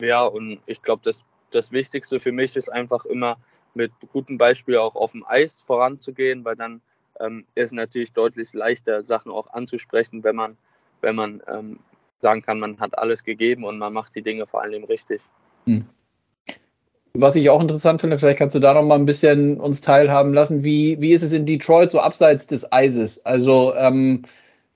ja, 0.00 0.22
und 0.24 0.60
ich 0.66 0.82
glaube, 0.82 1.02
das, 1.04 1.24
das 1.50 1.72
Wichtigste 1.72 2.20
für 2.20 2.32
mich 2.32 2.54
ist 2.54 2.68
einfach 2.68 3.04
immer 3.06 3.38
mit 3.74 3.92
gutem 4.12 4.38
Beispiel 4.38 4.76
auch 4.78 4.94
auf 4.94 5.12
dem 5.12 5.24
Eis 5.26 5.62
voranzugehen, 5.66 6.44
weil 6.44 6.56
dann 6.56 6.80
ähm, 7.20 7.44
ist 7.54 7.66
es 7.66 7.72
natürlich 7.72 8.12
deutlich 8.12 8.52
leichter, 8.52 9.02
Sachen 9.02 9.30
auch 9.30 9.48
anzusprechen, 9.52 10.24
wenn 10.24 10.36
man, 10.36 10.56
wenn 11.00 11.16
man 11.16 11.42
ähm, 11.48 11.78
sagen 12.20 12.42
kann, 12.42 12.58
man 12.58 12.80
hat 12.80 12.98
alles 12.98 13.24
gegeben 13.24 13.64
und 13.64 13.78
man 13.78 13.92
macht 13.92 14.14
die 14.14 14.22
Dinge 14.22 14.46
vor 14.46 14.62
allem 14.62 14.84
richtig. 14.84 15.22
Mhm. 15.66 15.86
Was 17.16 17.36
ich 17.36 17.48
auch 17.48 17.60
interessant 17.60 18.00
finde, 18.00 18.18
vielleicht 18.18 18.38
kannst 18.38 18.56
du 18.56 18.60
da 18.60 18.74
noch 18.74 18.82
mal 18.82 18.96
ein 18.96 19.04
bisschen 19.04 19.60
uns 19.60 19.80
teilhaben 19.80 20.34
lassen. 20.34 20.64
Wie, 20.64 21.00
wie 21.00 21.12
ist 21.12 21.22
es 21.22 21.32
in 21.32 21.46
Detroit 21.46 21.92
so 21.92 22.00
abseits 22.00 22.48
des 22.48 22.72
Eises? 22.72 23.24
Also 23.24 23.72
ähm, 23.76 24.22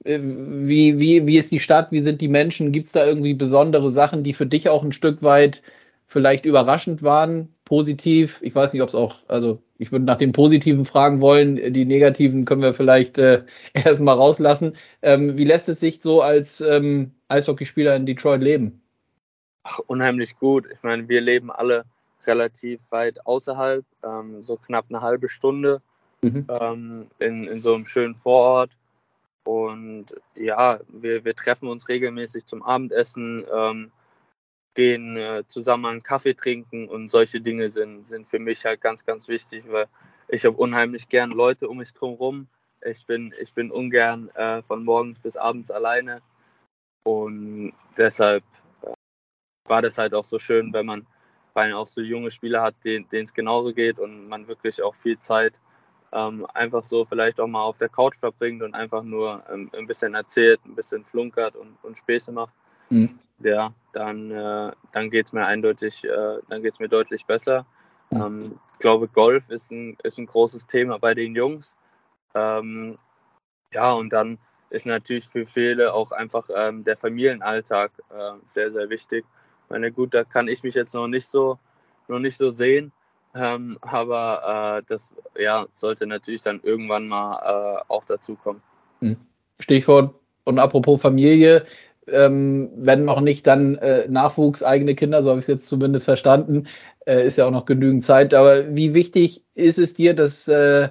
äh, 0.05 0.21
wie, 0.23 1.01
wie, 1.01 1.27
wie 1.27 1.37
ist 1.37 1.51
die 1.51 1.59
Stadt? 1.59 1.91
Wie 1.91 2.05
sind 2.05 2.21
die 2.21 2.29
Menschen? 2.29 2.71
Gibt 2.71 2.87
es 2.87 2.93
da 2.93 3.05
irgendwie 3.05 3.35
besondere 3.35 3.91
Sachen, 3.91 4.23
die 4.23 4.35
für 4.35 4.47
dich 4.47 4.69
auch 4.69 4.85
ein 4.85 4.93
Stück 4.93 5.25
weit 5.25 5.63
vielleicht 6.07 6.47
überraschend 6.47 7.03
waren? 7.03 7.53
Positiv? 7.69 8.39
Ich 8.41 8.55
weiß 8.55 8.73
nicht, 8.73 8.81
ob 8.81 8.89
es 8.89 8.95
auch, 8.95 9.17
also 9.29 9.61
ich 9.77 9.93
würde 9.93 10.07
nach 10.07 10.17
den 10.17 10.33
Positiven 10.33 10.87
fragen 10.87 11.21
wollen. 11.21 11.75
Die 11.75 11.85
Negativen 11.85 12.47
können 12.47 12.63
wir 12.63 12.73
vielleicht 12.73 13.19
äh, 13.19 13.45
erstmal 13.75 14.15
rauslassen. 14.15 14.73
Ähm, 15.03 15.37
wie 15.37 15.45
lässt 15.45 15.69
es 15.69 15.79
sich 15.79 16.01
so 16.01 16.23
als 16.23 16.63
ähm, 16.63 17.13
Eishockeyspieler 17.29 17.95
in 17.95 18.07
Detroit 18.07 18.41
leben? 18.41 18.81
Ach, 19.65 19.81
unheimlich 19.87 20.39
gut. 20.39 20.65
Ich 20.73 20.83
meine, 20.83 21.11
wir 21.11 21.21
leben 21.21 21.51
alle 21.51 21.85
relativ 22.27 22.81
weit 22.89 23.27
außerhalb, 23.27 23.85
ähm, 24.03 24.43
so 24.43 24.57
knapp 24.57 24.87
eine 24.89 25.03
halbe 25.03 25.29
Stunde 25.29 25.83
mhm. 26.23 26.47
ähm, 26.49 27.07
in, 27.19 27.47
in 27.49 27.61
so 27.61 27.75
einem 27.75 27.85
schönen 27.85 28.15
Vorort. 28.15 28.71
Und 29.45 30.07
ja, 30.35 30.81
wir, 30.89 31.23
wir 31.27 31.35
treffen 31.35 31.69
uns 31.69 31.87
regelmäßig 31.91 32.47
zum 32.47 32.63
Abendessen, 32.63 33.45
ähm, 33.55 33.91
gehen 34.79 35.17
äh, 35.17 35.43
zusammen 35.49 35.87
einen 35.87 36.03
Kaffee 36.05 36.35
trinken 36.35 36.89
und 36.89 37.11
solche 37.11 37.41
Dinge 37.41 37.69
sind, 37.69 38.07
sind 38.07 38.29
für 38.29 38.39
mich 38.39 38.65
halt 38.65 38.81
ganz, 38.81 39.05
ganz 39.05 39.27
wichtig, 39.27 39.65
weil 39.69 39.89
ich 40.29 40.45
habe 40.45 40.57
unheimlich 40.57 41.09
gern 41.09 41.33
Leute 41.33 41.69
um 41.69 41.79
mich 41.79 41.93
drum 41.93 42.47
Ich 42.83 43.05
bin, 43.05 43.35
ich 43.41 43.53
bin 43.53 43.73
ungern 43.73 44.29
äh, 44.37 44.63
von 44.63 44.85
morgens 44.85 45.19
bis 45.19 45.37
abends 45.37 45.73
alleine. 45.73 46.23
Und 47.03 47.73
deshalb 47.97 48.45
äh, 48.83 48.93
war 49.69 49.83
das 49.83 49.99
halt 49.99 50.15
auch 50.15 50.23
so 50.23 50.39
schön, 50.39 50.73
wenn 50.73 50.87
man 50.87 51.09
weil 51.55 51.73
auch 51.73 51.89
so 51.89 52.01
junge 52.01 52.31
Spieler 52.31 52.63
hat, 52.63 52.77
denen 52.85 53.09
es 53.11 53.35
genauso 53.35 53.75
geht 53.75 53.99
und 53.99 54.29
man 54.29 54.47
wirklich 54.47 54.81
auch 54.81 54.95
viel 54.95 55.19
Zeit 55.19 55.59
ähm, 56.13 56.47
einfach 56.55 56.85
so 56.85 57.05
vielleicht 57.05 57.41
auch 57.41 57.49
mal 57.49 57.65
auf 57.65 57.79
der 57.79 57.89
Couch 57.89 58.17
verbringt 58.17 58.63
und 58.63 58.77
einfach 58.77 59.03
nur 59.03 59.43
ähm, 59.53 59.73
ein 59.77 59.89
bisschen 59.89 60.15
erzählt, 60.15 60.61
ein 60.65 60.77
bisschen 60.77 61.05
flunkert 61.05 61.57
und, 61.57 61.77
und 61.83 61.99
Späße 61.99 62.31
macht. 62.31 62.55
Mhm. 62.91 63.19
Ja, 63.41 63.73
dann, 63.93 64.31
äh, 64.31 64.73
dann 64.93 65.11
geht 65.11 65.27
es 65.27 65.33
mir 65.33 65.47
eindeutig, 65.47 66.05
äh, 66.05 66.39
dann 66.49 66.63
geht 66.63 66.81
mir 66.81 66.89
deutlich 66.89 67.25
besser. 67.25 67.67
Mhm. 68.11 68.21
Ähm, 68.21 68.59
ich 68.73 68.79
glaube, 68.79 69.09
Golf 69.09 69.49
ist 69.51 69.71
ein, 69.71 69.97
ist 70.03 70.19
ein 70.19 70.27
großes 70.27 70.67
Thema 70.67 70.99
bei 70.99 71.15
den 71.15 71.35
Jungs. 71.35 71.77
Ähm, 72.35 72.99
ja, 73.73 73.93
und 73.93 74.13
dann 74.13 74.39
ist 74.71 74.87
natürlich 74.87 75.27
für 75.27 75.47
viele 75.47 75.95
auch 75.95 76.13
einfach 76.13 76.49
ähm, 76.55 76.85
der 76.85 76.97
Familienalltag 76.97 77.93
äh, 78.11 78.33
sehr, 78.47 78.71
sehr 78.71 78.91
wichtig 78.91 79.25
meine, 79.69 79.93
gut, 79.93 80.15
da 80.15 80.25
kann 80.25 80.49
ich 80.49 80.63
mich 80.63 80.75
jetzt 80.75 80.95
noch 80.95 81.09
nicht 81.09 81.27
so, 81.27 81.59
noch 82.09 82.19
nicht 82.19 82.37
so 82.37 82.51
sehen. 82.51 82.93
Ähm, 83.35 83.79
aber 83.83 84.79
äh, 84.79 84.83
das 84.89 85.13
ja, 85.37 85.67
sollte 85.77 86.07
natürlich 86.07 86.41
dann 86.41 86.61
irgendwann 86.63 87.09
mal 87.09 87.37
äh, 87.79 87.85
auch 87.89 88.05
dazukommen. 88.05 88.63
Hm. 89.01 89.17
Stichwort 89.61 90.15
und 90.45 90.59
apropos 90.59 91.01
Familie, 91.01 91.67
ähm, 92.13 92.71
wenn 92.77 93.05
noch 93.05 93.21
nicht 93.21 93.47
dann 93.47 93.77
äh, 93.77 94.09
Nachwuchs, 94.09 94.63
eigene 94.63 94.95
Kinder, 94.95 95.23
so 95.23 95.31
habe 95.31 95.39
ich 95.39 95.45
es 95.45 95.49
jetzt 95.49 95.69
zumindest 95.69 96.05
verstanden, 96.05 96.67
äh, 97.07 97.27
ist 97.27 97.39
ja 97.39 97.47
auch 97.47 97.51
noch 97.51 97.67
genügend 97.67 98.05
Zeit. 98.05 98.35
Aber 98.35 98.77
wie 98.77 98.95
wichtig 98.95 99.45
ist 99.55 99.79
es 99.79 99.95
dir, 99.95 100.15
dass 100.15 100.49
äh, 100.49 100.89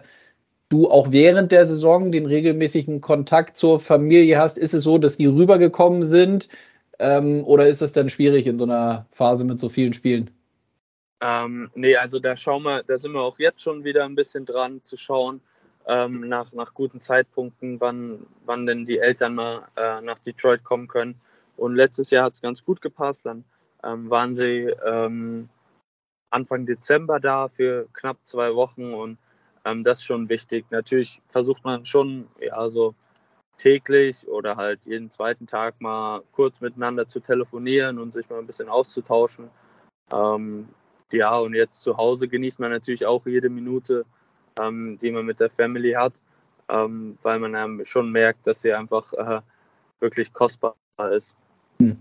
du 0.69 0.89
auch 0.89 1.12
während 1.12 1.51
der 1.51 1.65
Saison 1.65 2.12
den 2.12 2.25
regelmäßigen 2.25 3.01
Kontakt 3.01 3.58
zur 3.58 3.80
Familie 3.80 4.38
hast? 4.38 4.58
Ist 4.58 4.73
es 4.73 4.84
so, 4.84 4.97
dass 4.97 5.17
die 5.17 5.25
rübergekommen 5.25 6.03
sind? 6.03 6.49
Ähm, 6.99 7.43
oder 7.43 7.67
ist 7.67 7.82
es 7.82 7.93
dann 7.93 8.10
schwierig 8.10 8.47
in 8.47 8.58
so 8.58 8.65
einer 8.65 9.06
Phase 9.12 9.43
mit 9.43 9.60
so 9.60 9.69
vielen 9.69 9.93
Spielen? 9.93 10.32
Ähm, 11.21 11.71
nee, 11.73 11.95
also 11.95 12.19
da 12.19 12.36
schauen 12.36 12.63
wir, 12.63 12.84
da 12.84 12.99
sind 12.99 13.13
wir 13.13 13.21
auch 13.21 13.39
jetzt 13.39 13.62
schon 13.62 13.84
wieder 13.84 14.06
ein 14.06 14.15
bisschen 14.15 14.45
dran 14.45 14.82
zu 14.84 14.97
schauen, 14.97 15.41
ähm, 15.88 16.28
nach, 16.28 16.52
nach 16.54 16.73
guten 16.73 17.02
Zeitpunkten, 17.02 17.80
wann, 17.80 18.28
wann 18.45 18.65
denn 18.65 18.86
die 18.86 19.00
Eltern 19.00 19.36
mal 19.36 19.67
äh, 19.76 20.02
nach 20.02 20.19
Detroit 20.19 20.63
kommen 20.63 20.88
können. 20.88 21.19
Und 21.56 21.76
letztes 21.76 22.12
Jahr 22.12 22.26
hat 22.26 22.34
es 22.34 22.41
ganz 22.41 22.63
gut 22.63 22.82
gepasst. 22.82 23.26
Dann 23.26 23.45
ähm, 23.84 24.10
waren 24.10 24.36
sie 24.36 24.69
ähm, 24.86 25.50
Anfang 26.30 26.65
Dezember 26.65 27.19
da 27.19 27.47
für 27.47 27.88
knapp 27.93 28.17
zwei 28.23 28.54
Wochen 28.54 28.93
und 28.93 29.17
ähm, 29.65 29.84
das 29.84 30.00
ist 30.00 30.06
schon 30.06 30.30
wichtig. 30.30 30.65
Natürlich 30.71 31.21
versucht 31.28 31.63
man 31.63 31.86
schon, 31.86 32.28
ja, 32.39 32.69
so 32.69 32.95
täglich 33.58 34.28
oder 34.28 34.56
halt 34.56 34.86
jeden 34.86 35.10
zweiten 35.10 35.47
Tag 35.47 35.82
mal 35.82 36.21
kurz 36.32 36.62
miteinander 36.62 37.08
zu 37.08 37.19
telefonieren 37.19 37.97
und 37.97 38.13
sich 38.13 38.30
mal 38.30 38.39
ein 38.39 38.45
bisschen 38.45 38.69
auszutauschen. 38.69 39.50
Ähm, 40.13 40.69
ja, 41.12 41.38
und 41.38 41.54
jetzt 41.56 41.82
zu 41.82 41.97
Hause 41.97 42.28
genießt 42.28 42.60
man 42.60 42.71
natürlich 42.71 43.06
auch 43.06 43.26
jede 43.26 43.50
Minute, 43.50 44.06
ähm, 44.60 44.98
die 45.02 45.12
man 45.12 45.26
mit 45.26 45.39
der 45.39 45.50
Family 45.50 45.93
hat, 45.93 46.13
ähm, 46.70 47.17
weil 47.22 47.39
man 47.39 47.86
schon 47.86 48.12
merkt, 48.12 48.48
dass 48.48 48.62
sie 48.62 48.74
einfach 48.74 49.13
äh, 49.13 49.41
wirklich 50.00 50.34
kostbar 50.34 50.76
ist. 51.12 51.36
Hm. 51.80 51.98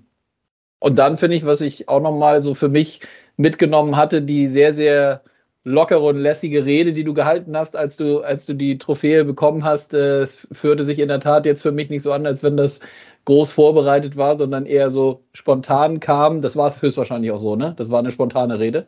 Und 0.79 0.99
dann 0.99 1.16
finde 1.16 1.37
ich, 1.37 1.47
was 1.47 1.61
ich 1.61 1.88
auch 1.88 2.03
nochmal 2.03 2.42
so 2.42 2.55
für 2.55 2.69
mich 2.69 3.01
mitgenommen 3.37 3.97
hatte, 3.97 4.23
die 4.23 4.49
sehr, 4.49 4.75
sehr 4.75 5.23
lockere 5.64 6.01
und 6.01 6.19
lässige 6.19 6.64
Rede, 6.64 6.92
die 6.92 7.03
du 7.03 7.12
gehalten 7.12 7.57
hast, 7.57 7.77
als 7.77 7.97
du, 7.97 8.21
als 8.21 8.47
du 8.47 8.55
die 8.55 8.79
Trophäe 8.79 9.25
bekommen 9.25 9.64
hast. 9.64 9.95
Äh, 9.95 10.21
es 10.21 10.47
führte 10.53 10.85
sich 10.85 10.99
in 10.99 11.09
der 11.09 11.21
Tat 11.21 11.45
jetzt 11.45 11.62
für 11.62 11.73
mich 11.73 11.90
nicht 11.90 12.03
so 12.03 12.12
an, 12.12 12.25
als 12.25 12.42
wenn 12.42 12.57
das 12.57 12.81
groß 13.25 13.53
vorbereitet 13.53 14.16
war, 14.16 14.38
sondern 14.38 14.66
eher 14.66 14.90
so 14.90 15.25
spontan 15.33 15.99
kam. 15.99 16.40
Das 16.40 16.57
war 16.57 16.69
es 16.69 16.81
höchstwahrscheinlich 16.81 17.33
auch 17.33 17.40
so, 17.40 17.57
ne? 17.57 17.75
Das 17.77 17.90
war 17.90 17.99
eine 17.99 18.12
spontane 18.12 18.61
Rede. 18.61 18.87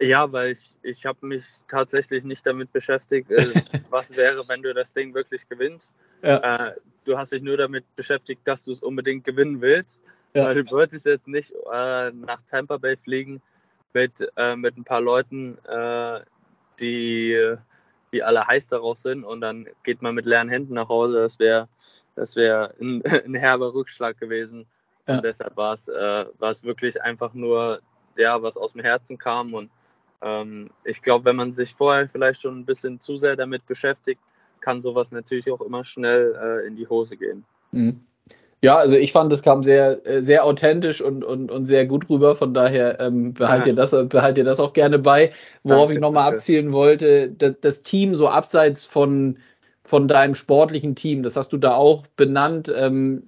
Ja, 0.00 0.30
weil 0.32 0.52
ich, 0.52 0.76
ich 0.82 1.06
habe 1.06 1.26
mich 1.26 1.44
tatsächlich 1.68 2.24
nicht 2.24 2.44
damit 2.44 2.72
beschäftigt, 2.72 3.30
äh, 3.30 3.52
was 3.90 4.16
wäre, 4.16 4.46
wenn 4.48 4.62
du 4.62 4.74
das 4.74 4.92
Ding 4.92 5.14
wirklich 5.14 5.48
gewinnst. 5.48 5.94
Ja. 6.22 6.68
Äh, 6.68 6.74
du 7.04 7.16
hast 7.16 7.32
dich 7.32 7.42
nur 7.42 7.56
damit 7.56 7.84
beschäftigt, 7.94 8.40
dass 8.44 8.64
du 8.64 8.72
es 8.72 8.80
unbedingt 8.80 9.24
gewinnen 9.24 9.60
willst. 9.60 10.04
Ja. 10.34 10.44
Weil 10.44 10.62
du 10.62 10.70
wolltest 10.70 11.06
jetzt 11.06 11.28
nicht 11.28 11.52
äh, 11.72 12.10
nach 12.10 12.42
Tampa 12.46 12.78
Bay 12.78 12.96
fliegen 12.96 13.42
mit, 13.92 14.26
äh, 14.36 14.56
mit 14.56 14.76
ein 14.76 14.84
paar 14.84 15.00
Leuten, 15.00 15.58
äh, 15.66 16.20
die, 16.80 17.54
die 18.12 18.22
alle 18.22 18.46
heiß 18.46 18.68
darauf 18.68 18.96
sind 18.96 19.24
und 19.24 19.40
dann 19.42 19.68
geht 19.82 20.00
man 20.00 20.14
mit 20.14 20.24
leeren 20.26 20.48
Händen 20.48 20.74
nach 20.74 20.88
Hause. 20.88 21.20
Das 21.20 21.38
wäre 21.38 21.68
das 22.14 22.36
wär 22.36 22.74
ein, 22.80 23.02
ein 23.26 23.34
herber 23.34 23.74
Rückschlag 23.74 24.18
gewesen. 24.18 24.66
Ja. 25.06 25.16
Und 25.16 25.24
deshalb 25.24 25.56
war 25.56 25.74
es 25.74 25.88
äh, 25.88 26.26
wirklich 26.62 27.00
einfach 27.02 27.34
nur, 27.34 27.80
ja, 28.16 28.40
was 28.42 28.56
aus 28.56 28.72
dem 28.72 28.82
Herzen 28.82 29.18
kam. 29.18 29.54
Und 29.54 29.70
ähm, 30.22 30.70
ich 30.84 31.02
glaube, 31.02 31.24
wenn 31.26 31.36
man 31.36 31.52
sich 31.52 31.74
vorher 31.74 32.08
vielleicht 32.08 32.40
schon 32.40 32.60
ein 32.60 32.64
bisschen 32.64 33.00
zu 33.00 33.16
sehr 33.16 33.36
damit 33.36 33.66
beschäftigt, 33.66 34.20
kann 34.60 34.80
sowas 34.80 35.10
natürlich 35.10 35.50
auch 35.50 35.60
immer 35.60 35.84
schnell 35.84 36.34
äh, 36.40 36.66
in 36.66 36.76
die 36.76 36.88
Hose 36.88 37.16
gehen. 37.16 37.44
Mhm. 37.72 38.00
Ja, 38.64 38.76
also 38.76 38.94
ich 38.94 39.10
fand, 39.10 39.32
es 39.32 39.42
kam 39.42 39.64
sehr, 39.64 40.06
äh, 40.06 40.22
sehr 40.22 40.44
authentisch 40.44 41.00
und, 41.00 41.24
und, 41.24 41.50
und 41.50 41.66
sehr 41.66 41.84
gut 41.84 42.08
rüber. 42.08 42.36
Von 42.36 42.54
daher 42.54 43.00
ähm, 43.00 43.34
behalt, 43.34 43.62
ja. 43.62 43.72
ihr 43.72 43.74
das, 43.74 43.90
behalt 44.08 44.38
ihr 44.38 44.44
das 44.44 44.60
auch 44.60 44.72
gerne 44.72 45.00
bei. 45.00 45.32
Worauf 45.64 45.86
danke, 45.86 45.94
ich 45.94 46.00
nochmal 46.00 46.32
abzielen 46.32 46.72
wollte, 46.72 47.30
das, 47.30 47.54
das, 47.60 47.82
Team 47.82 48.14
so 48.14 48.28
abseits 48.28 48.84
von, 48.84 49.38
von 49.92 50.08
deinem 50.08 50.34
sportlichen 50.34 50.94
Team, 50.94 51.22
das 51.22 51.36
hast 51.36 51.52
du 51.52 51.58
da 51.58 51.74
auch 51.74 52.06
benannt. 52.16 52.72
Ähm, 52.74 53.24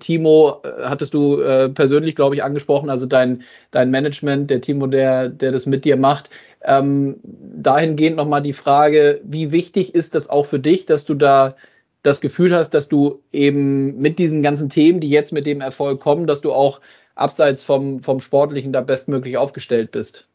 Timo 0.00 0.60
äh, 0.64 0.82
hattest 0.82 1.14
du 1.14 1.40
äh, 1.40 1.68
persönlich, 1.68 2.16
glaube 2.16 2.34
ich, 2.34 2.42
angesprochen, 2.42 2.90
also 2.90 3.06
dein, 3.06 3.44
dein 3.70 3.92
Management, 3.92 4.50
der 4.50 4.60
Timo, 4.60 4.88
der, 4.88 5.28
der 5.28 5.52
das 5.52 5.66
mit 5.66 5.84
dir 5.84 5.96
macht. 5.96 6.30
Ähm, 6.60 7.20
dahingehend 7.22 8.16
nochmal 8.16 8.42
die 8.42 8.52
Frage, 8.52 9.20
wie 9.22 9.52
wichtig 9.52 9.94
ist 9.94 10.16
das 10.16 10.28
auch 10.28 10.44
für 10.44 10.58
dich, 10.58 10.86
dass 10.86 11.04
du 11.04 11.14
da 11.14 11.54
das 12.02 12.20
Gefühl 12.20 12.52
hast, 12.52 12.70
dass 12.70 12.88
du 12.88 13.22
eben 13.30 13.96
mit 13.98 14.18
diesen 14.18 14.42
ganzen 14.42 14.70
Themen, 14.70 14.98
die 14.98 15.10
jetzt 15.10 15.32
mit 15.32 15.46
dem 15.46 15.60
Erfolg 15.60 16.00
kommen, 16.00 16.26
dass 16.26 16.40
du 16.40 16.52
auch 16.52 16.80
abseits 17.14 17.62
vom, 17.62 18.00
vom 18.00 18.18
Sportlichen 18.18 18.72
da 18.72 18.80
bestmöglich 18.80 19.36
aufgestellt 19.36 19.92
bist? 19.92 20.26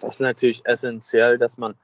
Das 0.00 0.14
ist 0.14 0.20
natürlich 0.20 0.62
essentiell, 0.64 1.36
dass 1.36 1.58
man, 1.58 1.74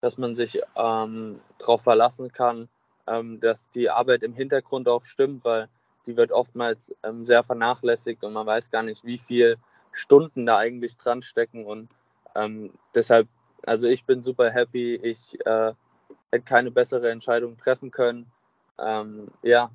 dass 0.00 0.18
man 0.18 0.34
sich 0.34 0.60
ähm, 0.76 1.40
darauf 1.58 1.82
verlassen 1.82 2.32
kann, 2.32 2.68
ähm, 3.06 3.40
dass 3.40 3.68
die 3.70 3.90
Arbeit 3.90 4.22
im 4.22 4.34
Hintergrund 4.34 4.88
auch 4.88 5.04
stimmt, 5.04 5.44
weil 5.44 5.68
die 6.06 6.16
wird 6.16 6.32
oftmals 6.32 6.94
ähm, 7.02 7.24
sehr 7.26 7.42
vernachlässigt 7.42 8.24
und 8.24 8.32
man 8.32 8.46
weiß 8.46 8.70
gar 8.70 8.82
nicht, 8.82 9.04
wie 9.04 9.18
viele 9.18 9.56
Stunden 9.92 10.46
da 10.46 10.56
eigentlich 10.56 10.96
dran 10.96 11.22
stecken. 11.22 11.66
Und 11.66 11.88
ähm, 12.34 12.72
deshalb, 12.94 13.28
also 13.66 13.86
ich 13.86 14.04
bin 14.04 14.22
super 14.22 14.50
happy. 14.50 14.94
Ich 14.96 15.38
äh, 15.46 15.72
hätte 16.32 16.44
keine 16.44 16.70
bessere 16.70 17.10
Entscheidung 17.10 17.58
treffen 17.58 17.90
können. 17.90 18.30
Ähm, 18.78 19.28
ja, 19.42 19.70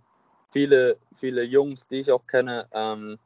viele, 0.51 0.97
viele 1.13 1.43
Jungs, 1.43 1.87
die 1.87 1.99
ich 1.99 2.11
auch 2.11 2.25
kenne, 2.27 2.67
ähm, 2.71 3.19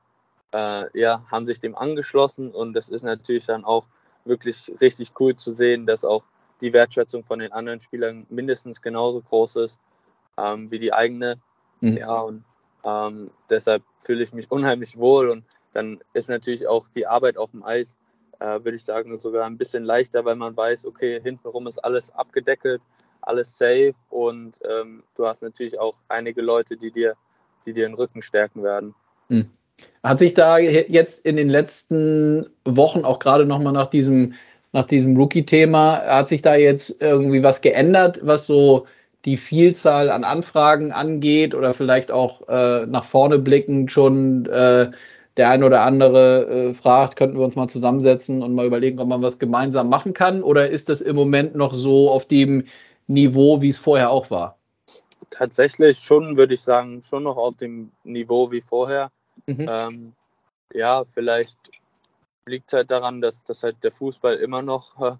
äh, 0.52 1.00
ja, 1.00 1.24
haben 1.32 1.46
sich 1.46 1.60
dem 1.60 1.76
angeschlossen 1.76 2.52
und 2.52 2.74
das 2.74 2.90
ist 2.90 3.04
natürlich 3.04 3.46
dann 3.46 3.64
auch 3.64 3.88
wirklich 4.26 4.74
richtig 4.82 5.12
cool 5.20 5.36
zu 5.36 5.54
sehen, 5.54 5.86
dass 5.86 6.04
auch 6.04 6.24
die 6.62 6.74
Wertschätzung 6.74 7.24
von 7.24 7.40
den 7.40 7.52
anderen 7.52 7.82
Spielern 7.82 8.26
mindestens 8.30 8.82
genauso 8.82 9.22
groß 9.22 9.58
ist 9.58 9.80
ähm, 10.38 10.70
wie 10.72 10.80
die 10.80 10.94
eigene. 10.94 11.36
Mhm. 11.82 11.98
Ja, 11.98 12.20
und 12.20 12.44
ähm, 12.84 13.32
deshalb 13.50 13.84
fühle 14.00 14.24
ich 14.24 14.34
mich 14.34 14.50
unheimlich 14.52 14.98
wohl 14.98 15.30
und 15.30 15.44
dann 15.74 16.00
ist 16.14 16.30
natürlich 16.30 16.68
auch 16.68 16.88
die 16.88 17.06
Arbeit 17.06 17.38
auf 17.38 17.52
dem 17.52 17.64
Eis, 17.64 17.98
äh, 18.40 18.60
würde 18.64 18.76
ich 18.76 18.84
sagen, 18.84 19.16
sogar 19.18 19.46
ein 19.46 19.58
bisschen 19.58 19.84
leichter, 19.84 20.26
weil 20.26 20.36
man 20.36 20.56
weiß, 20.56 20.86
okay, 20.86 21.22
hintenrum 21.22 21.68
ist 21.68 21.78
alles 21.78 22.10
abgedeckelt 22.12 22.82
alles 23.22 23.58
safe 23.58 23.94
und 24.10 24.60
ähm, 24.70 25.04
du 25.16 25.26
hast 25.26 25.42
natürlich 25.42 25.80
auch 25.80 25.96
einige 26.08 26.42
Leute, 26.42 26.78
die 26.78 26.92
dir, 26.92 27.16
die 27.66 27.74
dir 27.74 27.88
den 27.88 27.94
Rücken 27.94 28.22
stärken 28.22 28.64
werden. 28.64 28.96
Hm. 29.30 29.50
Hat 30.04 30.20
sich 30.20 30.34
da 30.34 30.58
jetzt 30.58 31.26
in 31.26 31.38
den 31.38 31.48
letzten 31.48 32.50
Wochen 32.66 33.06
auch 33.06 33.20
gerade 33.20 33.46
nochmal 33.46 33.72
nach 33.72 33.88
diesem, 33.88 34.34
nach 34.72 34.86
diesem 34.86 35.18
Rookie-Thema, 35.18 36.02
hat 36.06 36.30
sich 36.30 36.42
da 36.42 36.56
jetzt 36.56 36.98
irgendwie 37.02 37.44
was 37.44 37.62
geändert, 37.62 38.20
was 38.24 38.46
so 38.46 38.86
die 39.26 39.38
Vielzahl 39.38 40.10
an 40.10 40.24
Anfragen 40.24 40.92
angeht 40.92 41.54
oder 41.54 41.74
vielleicht 41.74 42.12
auch 42.12 42.48
äh, 42.48 42.86
nach 42.86 43.04
vorne 43.04 43.40
blickend 43.40 43.92
schon 43.92 44.46
äh, 44.46 44.92
der 45.38 45.50
ein 45.50 45.64
oder 45.64 45.82
andere 45.82 46.48
äh, 46.48 46.74
fragt, 46.74 47.16
könnten 47.16 47.38
wir 47.38 47.46
uns 47.46 47.56
mal 47.56 47.68
zusammensetzen 47.68 48.44
und 48.44 48.54
mal 48.54 48.66
überlegen, 48.66 49.00
ob 49.00 49.08
man 49.08 49.22
was 49.22 49.40
gemeinsam 49.40 49.90
machen 49.90 50.14
kann? 50.14 50.44
Oder 50.44 50.70
ist 50.70 50.90
das 50.90 51.02
im 51.02 51.16
Moment 51.16 51.56
noch 51.56 51.74
so 51.74 52.12
auf 52.12 52.26
dem 52.26 52.66
Niveau, 53.08 53.62
wie 53.62 53.70
es 53.70 53.78
vorher 53.78 54.10
auch 54.12 54.30
war? 54.30 54.58
Tatsächlich 55.30 56.00
schon, 56.00 56.36
würde 56.38 56.54
ich 56.56 56.62
sagen, 56.62 57.02
schon 57.02 57.24
noch 57.24 57.38
auf 57.38 57.56
dem 57.56 57.92
Niveau 58.04 58.52
wie 58.52 58.62
vorher. 58.62 59.12
Mhm. 59.48 59.66
Ähm, 59.70 60.14
ja, 60.74 61.04
vielleicht 61.04 61.58
liegt 62.46 62.74
halt 62.74 62.92
daran, 62.92 63.22
dass, 63.22 63.44
dass 63.44 63.64
halt 63.64 63.84
der 63.84 63.92
Fußball 63.92 64.36
immer 64.36 64.62
noch 64.62 65.00
äh, 65.02 65.16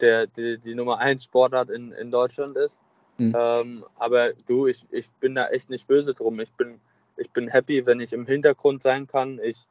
der, 0.00 0.26
die, 0.26 0.58
die 0.58 0.74
Nummer 0.74 0.98
1 0.98 1.24
Sportart 1.24 1.70
in, 1.70 1.92
in 1.92 2.10
Deutschland 2.10 2.56
ist. 2.56 2.80
Mhm. 3.18 3.34
Ähm, 3.36 3.84
aber 3.96 4.32
du, 4.46 4.66
ich, 4.66 4.86
ich 4.90 5.10
bin 5.12 5.34
da 5.34 5.48
echt 5.48 5.70
nicht 5.70 5.86
böse 5.88 6.14
drum. 6.14 6.38
Ich 6.40 6.52
bin, 6.52 6.80
ich 7.16 7.30
bin 7.30 7.48
happy, 7.48 7.84
wenn 7.86 8.00
ich 8.00 8.12
im 8.12 8.26
Hintergrund 8.26 8.82
sein 8.82 9.06
kann. 9.06 9.40
Ich 9.42 9.66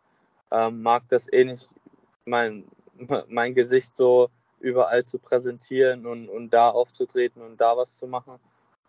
ähm, 0.52 0.82
mag 0.82 1.04
das 1.10 1.32
eh 1.32 1.46
nicht, 1.46 1.70
mein, 2.26 2.66
mein 3.28 3.56
Gesicht 3.56 3.96
so 3.96 4.30
überall 4.60 5.06
zu 5.06 5.20
präsentieren 5.20 6.06
und, 6.06 6.30
und 6.30 6.50
da 6.52 6.70
aufzutreten 6.70 7.42
und 7.42 7.62
da 7.62 7.78
was 7.78 7.98
zu 7.98 8.08
machen. 8.08 8.40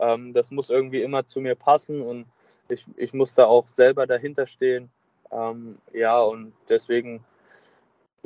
Ähm, 0.00 0.32
das 0.32 0.50
muss 0.50 0.70
irgendwie 0.70 1.02
immer 1.02 1.26
zu 1.26 1.40
mir 1.40 1.54
passen 1.54 2.02
und 2.02 2.26
ich, 2.68 2.86
ich 2.96 3.12
muss 3.12 3.34
da 3.34 3.46
auch 3.46 3.66
selber 3.66 4.06
dahinter 4.06 4.46
stehen. 4.46 4.90
Ähm, 5.30 5.78
ja, 5.92 6.20
und 6.20 6.52
deswegen 6.68 7.22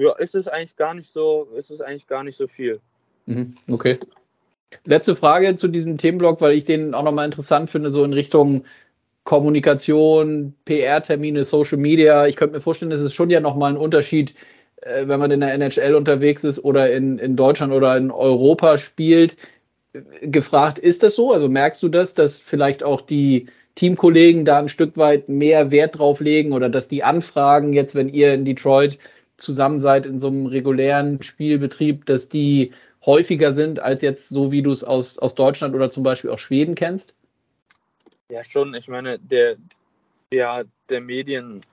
ja, 0.02 0.12
ist 0.16 0.34
es 0.34 0.48
eigentlich 0.48 0.76
gar 0.76 0.94
nicht 0.94 1.10
so, 1.10 1.48
ist 1.56 1.70
es 1.70 1.80
eigentlich 1.80 2.06
gar 2.06 2.24
nicht 2.24 2.36
so 2.36 2.46
viel. 2.46 2.80
Mhm, 3.26 3.54
okay. 3.68 3.98
Letzte 4.84 5.14
Frage 5.14 5.54
zu 5.56 5.68
diesem 5.68 5.98
Themenblock, 5.98 6.40
weil 6.40 6.56
ich 6.56 6.64
den 6.64 6.94
auch 6.94 7.02
nochmal 7.02 7.26
interessant 7.26 7.70
finde, 7.70 7.90
so 7.90 8.04
in 8.04 8.12
Richtung 8.12 8.64
Kommunikation, 9.24 10.54
PR-Termine, 10.64 11.44
Social 11.44 11.78
Media. 11.78 12.26
Ich 12.26 12.36
könnte 12.36 12.56
mir 12.56 12.60
vorstellen, 12.60 12.90
es 12.90 13.00
ist 13.00 13.14
schon 13.14 13.30
ja 13.30 13.40
nochmal 13.40 13.72
ein 13.72 13.76
Unterschied, 13.76 14.34
äh, 14.80 15.06
wenn 15.06 15.20
man 15.20 15.30
in 15.30 15.40
der 15.40 15.52
NHL 15.54 15.94
unterwegs 15.94 16.42
ist 16.42 16.64
oder 16.64 16.92
in, 16.92 17.18
in 17.18 17.36
Deutschland 17.36 17.72
oder 17.72 17.96
in 17.96 18.10
Europa 18.10 18.78
spielt, 18.78 19.36
gefragt, 20.22 20.78
ist 20.78 21.02
das 21.02 21.14
so? 21.14 21.32
Also 21.32 21.48
merkst 21.48 21.82
du 21.82 21.88
das, 21.88 22.14
dass 22.14 22.40
vielleicht 22.40 22.82
auch 22.82 23.00
die 23.00 23.46
Teamkollegen 23.74 24.44
da 24.44 24.58
ein 24.58 24.68
Stück 24.68 24.96
weit 24.96 25.28
mehr 25.28 25.70
Wert 25.70 25.98
drauf 25.98 26.20
legen 26.20 26.52
oder 26.52 26.68
dass 26.68 26.88
die 26.88 27.04
Anfragen 27.04 27.72
jetzt, 27.72 27.94
wenn 27.94 28.08
ihr 28.08 28.34
in 28.34 28.44
Detroit 28.44 28.98
zusammen 29.42 29.78
seid 29.78 30.06
in 30.06 30.20
so 30.20 30.28
einem 30.28 30.46
regulären 30.46 31.22
Spielbetrieb, 31.22 32.06
dass 32.06 32.28
die 32.28 32.72
häufiger 33.04 33.52
sind 33.52 33.80
als 33.80 34.02
jetzt 34.02 34.28
so, 34.28 34.52
wie 34.52 34.62
du 34.62 34.70
es 34.70 34.84
aus, 34.84 35.18
aus 35.18 35.34
Deutschland 35.34 35.74
oder 35.74 35.90
zum 35.90 36.02
Beispiel 36.02 36.30
auch 36.30 36.38
Schweden 36.38 36.74
kennst? 36.74 37.14
Ja, 38.30 38.42
schon. 38.44 38.74
Ich 38.74 38.88
meine, 38.88 39.18
der, 39.18 39.56
ja, 40.32 40.62
der 40.88 41.00
Medien, 41.00 41.64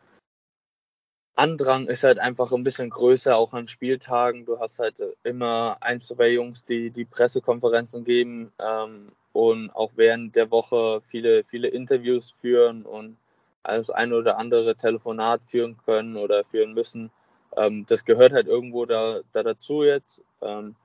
Andrang 1.39 1.87
ist 1.87 2.03
halt 2.03 2.19
einfach 2.19 2.51
ein 2.51 2.65
bisschen 2.65 2.89
größer, 2.89 3.37
auch 3.37 3.53
an 3.53 3.69
Spieltagen. 3.69 4.45
Du 4.45 4.59
hast 4.59 4.79
halt 4.79 4.99
äh, 4.99 5.13
immer 5.23 5.77
ein, 5.79 6.01
zwei 6.01 6.33
Jungs, 6.33 6.65
die 6.65 6.91
die 6.91 7.05
Pressekonferenzen 7.05 8.03
geben 8.03 8.51
ähm, 8.59 9.13
und 9.31 9.69
auch 9.69 9.91
während 9.95 10.35
der 10.35 10.51
Woche 10.51 10.99
viele, 11.01 11.45
viele 11.45 11.69
Interviews 11.69 12.29
führen 12.31 12.85
und 12.85 13.15
das 13.63 13.89
ein 13.89 14.11
oder 14.11 14.37
andere 14.37 14.75
Telefonat 14.75 15.45
führen 15.45 15.77
können 15.85 16.17
oder 16.17 16.43
führen 16.43 16.73
müssen. 16.73 17.09
Ähm, 17.59 17.85
das 17.87 18.05
gehört 18.05 18.31
halt 18.31 18.47
irgendwo 18.47 18.85
da, 18.85 19.19
da 19.33 19.43
dazu 19.43 19.83
jetzt. 19.83 20.21
Ähm, 20.41 20.75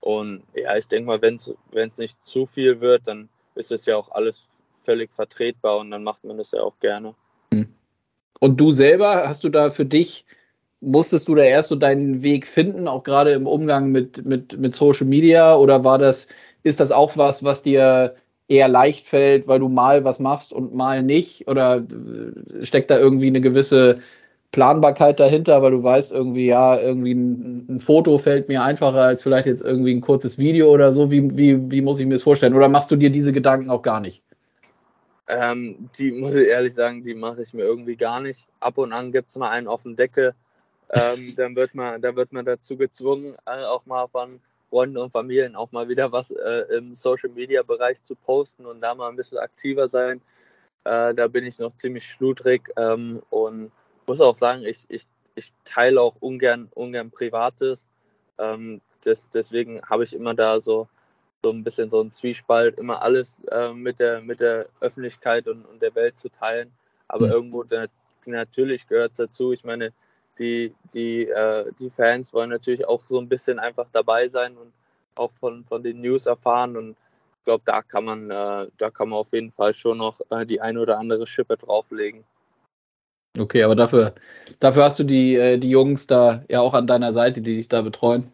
und 0.00 0.42
ja, 0.54 0.76
ich 0.76 0.88
denke 0.88 1.06
mal, 1.06 1.22
wenn 1.22 1.36
es 1.36 1.98
nicht 1.98 2.24
zu 2.24 2.46
viel 2.46 2.80
wird, 2.80 3.06
dann 3.06 3.28
ist 3.54 3.72
es 3.72 3.86
ja 3.86 3.96
auch 3.96 4.10
alles 4.10 4.48
völlig 4.70 5.12
vertretbar 5.12 5.78
und 5.78 5.90
dann 5.90 6.04
macht 6.04 6.24
man 6.24 6.38
das 6.38 6.52
ja 6.52 6.60
auch 6.60 6.78
gerne. 6.80 7.14
Und 8.40 8.60
du 8.60 8.70
selber, 8.70 9.26
hast 9.26 9.44
du 9.44 9.48
da 9.48 9.70
für 9.70 9.84
dich, 9.84 10.24
musstest 10.80 11.28
du 11.28 11.34
da 11.34 11.42
erst 11.42 11.70
so 11.70 11.76
deinen 11.76 12.22
Weg 12.22 12.46
finden, 12.46 12.86
auch 12.86 13.02
gerade 13.02 13.32
im 13.32 13.46
Umgang 13.46 13.90
mit, 13.90 14.24
mit, 14.24 14.58
mit 14.58 14.74
Social 14.74 15.06
Media? 15.06 15.56
Oder 15.56 15.84
war 15.84 15.98
das, 15.98 16.28
ist 16.62 16.80
das 16.80 16.92
auch 16.92 17.16
was, 17.16 17.44
was 17.44 17.62
dir 17.62 18.14
eher 18.48 18.68
leicht 18.68 19.04
fällt, 19.04 19.48
weil 19.48 19.58
du 19.58 19.68
mal 19.68 20.04
was 20.04 20.20
machst 20.20 20.52
und 20.52 20.74
mal 20.74 21.02
nicht? 21.02 21.48
Oder 21.48 21.84
steckt 22.62 22.90
da 22.90 22.98
irgendwie 22.98 23.28
eine 23.28 23.40
gewisse 23.40 24.00
Planbarkeit 24.52 25.20
dahinter, 25.20 25.60
weil 25.62 25.72
du 25.72 25.82
weißt 25.82 26.12
irgendwie, 26.12 26.46
ja, 26.46 26.78
irgendwie 26.78 27.12
ein, 27.12 27.66
ein, 27.68 27.80
Foto 27.80 28.18
fällt 28.18 28.48
mir 28.48 28.62
einfacher 28.62 29.02
als 29.02 29.22
vielleicht 29.22 29.46
jetzt 29.46 29.62
irgendwie 29.62 29.94
ein 29.94 30.00
kurzes 30.00 30.38
Video 30.38 30.70
oder 30.70 30.92
so. 30.92 31.10
Wie, 31.10 31.28
wie, 31.36 31.70
wie 31.70 31.82
muss 31.82 31.98
ich 31.98 32.06
mir 32.06 32.14
das 32.14 32.22
vorstellen? 32.22 32.54
Oder 32.54 32.68
machst 32.68 32.90
du 32.90 32.96
dir 32.96 33.10
diese 33.10 33.32
Gedanken 33.32 33.70
auch 33.70 33.82
gar 33.82 34.00
nicht? 34.00 34.22
Ähm, 35.28 35.90
die 35.98 36.12
muss 36.12 36.34
ich 36.36 36.48
ehrlich 36.48 36.74
sagen, 36.74 37.02
die 37.02 37.14
mache 37.14 37.42
ich 37.42 37.52
mir 37.52 37.64
irgendwie 37.64 37.96
gar 37.96 38.20
nicht. 38.20 38.46
Ab 38.60 38.78
und 38.78 38.92
an 38.92 39.12
gibt 39.12 39.28
es 39.28 39.36
mal 39.36 39.50
einen 39.50 39.66
auf 39.66 39.82
dem 39.82 39.96
Deckel. 39.96 40.34
Ähm, 40.92 41.34
dann, 41.36 41.56
wird 41.56 41.74
man, 41.74 42.00
dann 42.00 42.16
wird 42.16 42.32
man 42.32 42.44
dazu 42.44 42.76
gezwungen, 42.76 43.34
äh, 43.46 43.64
auch 43.64 43.84
mal 43.86 44.06
von 44.08 44.40
Freunden 44.70 44.98
und 44.98 45.10
Familien 45.10 45.56
auch 45.56 45.72
mal 45.72 45.88
wieder 45.88 46.12
was 46.12 46.30
äh, 46.30 46.64
im 46.76 46.94
Social 46.94 47.30
Media 47.30 47.62
Bereich 47.62 48.02
zu 48.02 48.14
posten 48.14 48.66
und 48.66 48.80
da 48.80 48.94
mal 48.94 49.08
ein 49.08 49.16
bisschen 49.16 49.38
aktiver 49.38 49.88
sein. 49.88 50.20
Äh, 50.84 51.14
da 51.14 51.28
bin 51.28 51.44
ich 51.44 51.58
noch 51.58 51.74
ziemlich 51.76 52.04
schludrig 52.04 52.70
ähm, 52.76 53.22
und 53.30 53.72
muss 54.06 54.20
auch 54.20 54.34
sagen, 54.34 54.62
ich, 54.64 54.84
ich, 54.88 55.06
ich 55.34 55.52
teile 55.64 56.00
auch 56.00 56.16
ungern, 56.20 56.68
ungern 56.74 57.10
Privates. 57.10 57.86
Ähm, 58.38 58.80
das, 59.02 59.28
deswegen 59.30 59.82
habe 59.82 60.04
ich 60.04 60.14
immer 60.14 60.34
da 60.34 60.60
so, 60.60 60.88
so 61.42 61.50
ein 61.50 61.64
bisschen 61.64 61.90
so 61.90 62.00
ein 62.00 62.10
Zwiespalt, 62.10 62.78
immer 62.78 63.02
alles 63.02 63.42
äh, 63.50 63.72
mit, 63.72 64.00
der, 64.00 64.20
mit 64.20 64.40
der 64.40 64.66
Öffentlichkeit 64.80 65.46
und, 65.48 65.64
und 65.64 65.82
der 65.82 65.94
Welt 65.94 66.18
zu 66.18 66.28
teilen. 66.28 66.72
Aber 67.08 67.26
mhm. 67.26 67.32
irgendwo 67.32 67.62
der, 67.62 67.88
natürlich 68.26 68.86
gehört 68.86 69.12
es 69.12 69.18
dazu. 69.18 69.52
Ich 69.52 69.64
meine, 69.64 69.92
die, 70.38 70.74
die, 70.92 71.28
äh, 71.28 71.72
die 71.78 71.90
Fans 71.90 72.32
wollen 72.32 72.50
natürlich 72.50 72.86
auch 72.86 73.00
so 73.00 73.18
ein 73.18 73.28
bisschen 73.28 73.58
einfach 73.58 73.86
dabei 73.92 74.28
sein 74.28 74.56
und 74.56 74.72
auch 75.14 75.30
von, 75.30 75.64
von 75.64 75.82
den 75.82 76.00
News 76.00 76.26
erfahren. 76.26 76.76
Und 76.76 76.90
ich 76.90 77.44
glaube, 77.44 77.62
da 77.64 77.82
kann 77.82 78.04
man, 78.04 78.30
äh, 78.30 78.68
da 78.76 78.90
kann 78.90 79.08
man 79.08 79.18
auf 79.18 79.32
jeden 79.32 79.52
Fall 79.52 79.72
schon 79.72 79.98
noch 79.98 80.20
äh, 80.30 80.44
die 80.44 80.60
eine 80.60 80.80
oder 80.80 80.98
andere 80.98 81.26
Schippe 81.26 81.56
drauflegen. 81.56 82.24
Okay, 83.38 83.62
aber 83.62 83.76
dafür, 83.76 84.14
dafür 84.60 84.84
hast 84.84 84.98
du 84.98 85.04
die, 85.04 85.36
äh, 85.36 85.58
die 85.58 85.70
Jungs 85.70 86.06
da 86.06 86.42
ja 86.48 86.60
auch 86.60 86.74
an 86.74 86.86
deiner 86.86 87.12
Seite, 87.12 87.42
die 87.42 87.56
dich 87.56 87.68
da 87.68 87.82
betreuen. 87.82 88.32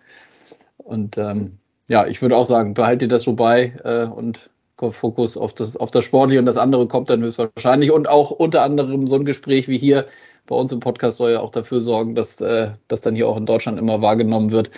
Und 0.79 1.19
ähm, 1.19 1.59
ja, 1.89 2.07
ich 2.07 2.23
würde 2.23 2.37
auch 2.37 2.45
sagen, 2.45 2.75
behalte 2.75 3.07
dir 3.07 3.15
das 3.15 3.25
so 3.25 3.35
bei 3.35 3.75
äh, 3.85 4.05
und 4.05 4.51
Fokus 4.91 5.37
auf 5.37 5.55
das, 5.55 5.77
auf 5.77 5.93
das 5.93 6.05
Sportliche 6.05 6.41
und 6.41 6.47
das 6.47 6.57
andere 6.57 6.89
kommt 6.89 7.09
dann 7.09 7.23
höchstwahrscheinlich. 7.23 7.93
Und 7.93 8.09
auch 8.09 8.33
unter 8.33 8.63
anderem 8.63 9.07
so 9.07 9.15
ein 9.15 9.25
Gespräch 9.25 9.69
wie 9.69 9.79
hier 9.79 10.07
bei 10.47 10.57
uns 10.57 10.73
im 10.73 10.81
Podcast 10.81 11.19
soll 11.19 11.31
ja 11.33 11.41
auch 11.41 11.53
dafür 11.53 11.81
sorgen, 11.81 12.17
dass 12.17 12.41
äh, 12.41 12.71
das 12.89 13.01
dann 13.01 13.15
hier 13.15 13.29
auch 13.29 13.37
in 13.37 13.47
Deutschland 13.47 13.79
immer 13.79 14.03
wahrgenommen 14.03 14.51
wird. 14.51 14.71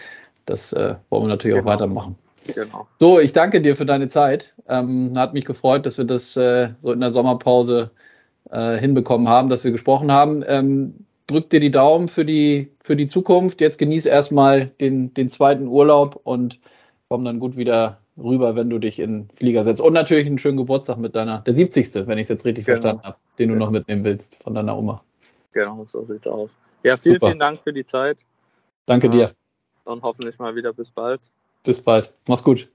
Das 0.44 0.74
äh, 0.74 0.96
wollen 1.08 1.24
wir 1.24 1.28
natürlich 1.28 1.56
genau. 1.56 1.70
auch 1.70 1.72
weitermachen. 1.72 2.16
Genau. 2.54 2.86
So, 3.00 3.18
ich 3.18 3.32
danke 3.32 3.62
dir 3.62 3.74
für 3.76 3.86
deine 3.86 4.08
Zeit. 4.08 4.52
Ähm, 4.68 5.14
hat 5.16 5.32
mich 5.32 5.46
gefreut, 5.46 5.86
dass 5.86 5.96
wir 5.96 6.04
das 6.04 6.36
äh, 6.36 6.70
so 6.82 6.92
in 6.92 7.00
der 7.00 7.10
Sommerpause 7.10 7.90
äh, 7.90 8.13
hinbekommen 8.50 9.28
haben, 9.28 9.48
dass 9.48 9.64
wir 9.64 9.72
gesprochen 9.72 10.12
haben. 10.12 10.44
Ähm, 10.46 11.06
drück 11.26 11.50
dir 11.50 11.60
die 11.60 11.70
Daumen 11.70 12.08
für 12.08 12.24
die, 12.24 12.70
für 12.82 12.96
die 12.96 13.08
Zukunft. 13.08 13.60
Jetzt 13.60 13.78
genieße 13.78 14.08
erstmal 14.08 14.66
den, 14.66 15.14
den 15.14 15.28
zweiten 15.28 15.66
Urlaub 15.66 16.20
und 16.24 16.60
komm 17.08 17.24
dann 17.24 17.40
gut 17.40 17.56
wieder 17.56 17.98
rüber, 18.16 18.54
wenn 18.54 18.70
du 18.70 18.78
dich 18.78 18.98
in 18.98 19.28
Flieger 19.34 19.64
setzt. 19.64 19.80
Und 19.80 19.92
natürlich 19.92 20.26
einen 20.26 20.38
schönen 20.38 20.56
Geburtstag 20.56 20.98
mit 20.98 21.14
deiner, 21.14 21.40
der 21.40 21.52
70. 21.52 22.06
wenn 22.06 22.18
ich 22.18 22.24
es 22.24 22.28
jetzt 22.28 22.44
richtig 22.44 22.66
genau. 22.66 22.76
verstanden 22.76 23.02
habe, 23.04 23.16
den 23.38 23.48
du 23.48 23.54
genau. 23.54 23.66
noch 23.66 23.72
mitnehmen 23.72 24.04
willst 24.04 24.36
von 24.42 24.54
deiner 24.54 24.76
Oma. 24.76 25.02
Genau, 25.52 25.84
so 25.84 26.04
sieht's 26.04 26.26
aus. 26.26 26.58
Ja, 26.82 26.96
vielen, 26.96 27.14
Super. 27.14 27.28
vielen 27.28 27.38
Dank 27.38 27.60
für 27.62 27.72
die 27.72 27.86
Zeit. 27.86 28.24
Danke 28.86 29.08
dir. 29.08 29.34
Und 29.84 30.02
hoffentlich 30.02 30.38
mal 30.38 30.54
wieder 30.54 30.72
bis 30.72 30.90
bald. 30.90 31.30
Bis 31.62 31.80
bald. 31.80 32.12
Mach's 32.26 32.44
gut. 32.44 32.68